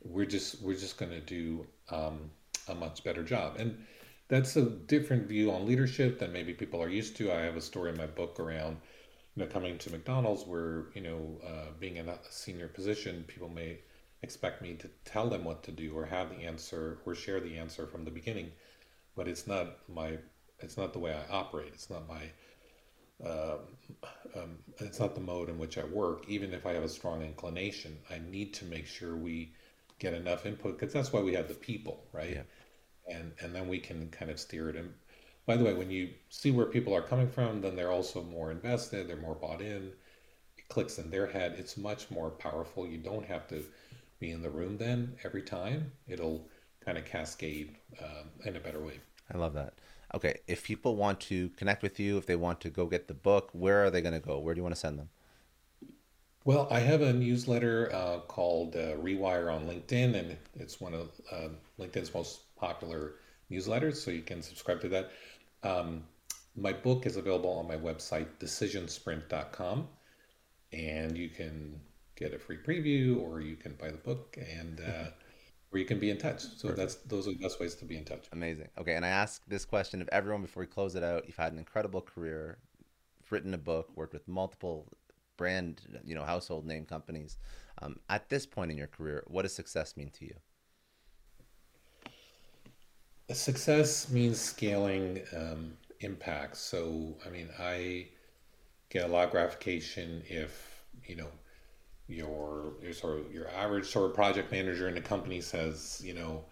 [0.04, 2.30] We're just we're just going to do um,
[2.68, 3.56] a much better job.
[3.58, 3.84] And
[4.28, 7.32] that's a different view on leadership than maybe people are used to.
[7.32, 8.78] I have a story in my book around,
[9.34, 13.48] you know, coming to McDonald's where, you know, uh, being in a senior position, people
[13.48, 13.78] may
[14.22, 17.58] expect me to tell them what to do or have the answer or share the
[17.58, 18.50] answer from the beginning,
[19.16, 20.18] but it's not my,
[20.60, 21.72] it's not the way I operate.
[21.74, 22.22] It's not my,
[23.28, 23.58] um,
[24.34, 26.24] um, it's not the mode in which I work.
[26.28, 29.52] Even if I have a strong inclination, I need to make sure we
[29.98, 32.30] get enough input because that's why we have the people, right?
[32.30, 32.42] Yeah.
[33.08, 34.76] And and then we can kind of steer it.
[34.76, 34.92] And
[35.46, 38.50] by the way, when you see where people are coming from, then they're also more
[38.50, 39.92] invested, they're more bought in.
[40.56, 41.56] It clicks in their head.
[41.58, 42.86] It's much more powerful.
[42.86, 43.64] You don't have to
[44.20, 45.92] be in the room then every time.
[46.06, 46.48] It'll
[46.84, 49.00] kind of cascade um, in a better way.
[49.32, 49.74] I love that.
[50.14, 53.14] Okay, if people want to connect with you, if they want to go get the
[53.14, 54.38] book, where are they going to go?
[54.38, 55.08] Where do you want to send them?
[56.44, 61.10] Well, I have a newsletter uh, called uh, Rewire on LinkedIn, and it's one of
[61.30, 61.48] uh,
[61.78, 63.14] LinkedIn's most popular
[63.50, 65.10] newsletters, so you can subscribe to that.
[65.62, 66.04] Um,
[66.54, 69.88] my book is available on my website, decisionsprint.com,
[70.72, 71.80] and you can
[72.14, 74.38] get a free preview or you can buy the book.
[74.38, 75.10] And uh,
[75.70, 76.42] where you can be in touch.
[76.42, 76.76] So Perfect.
[76.76, 78.26] that's those are the best ways to be in touch.
[78.32, 78.68] Amazing.
[78.78, 81.24] Okay, and I ask this question of everyone before we close it out.
[81.26, 82.58] You've had an incredible career,
[83.30, 84.86] written a book, worked with multiple
[85.38, 87.38] brand, you know, household name companies.
[87.80, 90.34] Um, at this point in your career, what does success mean to you?
[93.30, 96.56] Success means scaling um, impact.
[96.56, 98.08] So, I mean, I
[98.90, 101.28] get a lot of gratification if you know
[102.08, 106.14] your your sort of your average sort of project manager in a company says, you
[106.14, 106.44] know,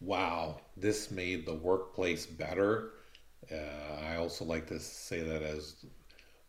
[0.00, 2.92] wow, this made the workplace better.
[3.52, 5.84] Uh, I also like to say that as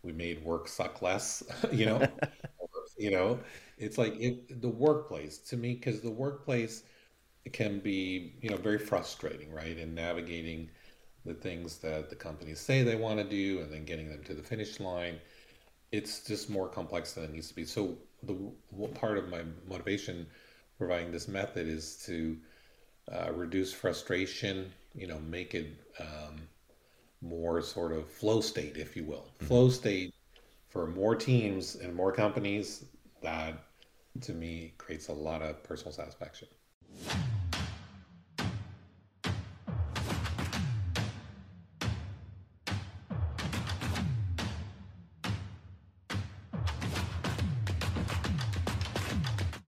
[0.03, 2.07] we made work suck less, you know,
[2.97, 3.39] you know,
[3.77, 6.83] it's like it, the workplace to me because the workplace
[7.51, 10.69] can be you know very frustrating, right, in navigating
[11.25, 14.33] the things that the companies say they want to do and then getting them to
[14.33, 15.19] the finish line.
[15.91, 17.65] It's just more complex than it needs to be.
[17.65, 18.35] So the
[18.95, 20.25] part of my motivation
[20.77, 22.37] providing this method is to
[23.11, 25.67] uh, reduce frustration, you know, make it
[25.99, 26.47] um,
[27.21, 29.27] more sort of flow state, if you will.
[29.35, 29.45] Mm-hmm.
[29.45, 30.13] Flow state
[30.69, 32.85] for more teams and more companies
[33.21, 33.63] that
[34.21, 36.47] to me creates a lot of personal satisfaction.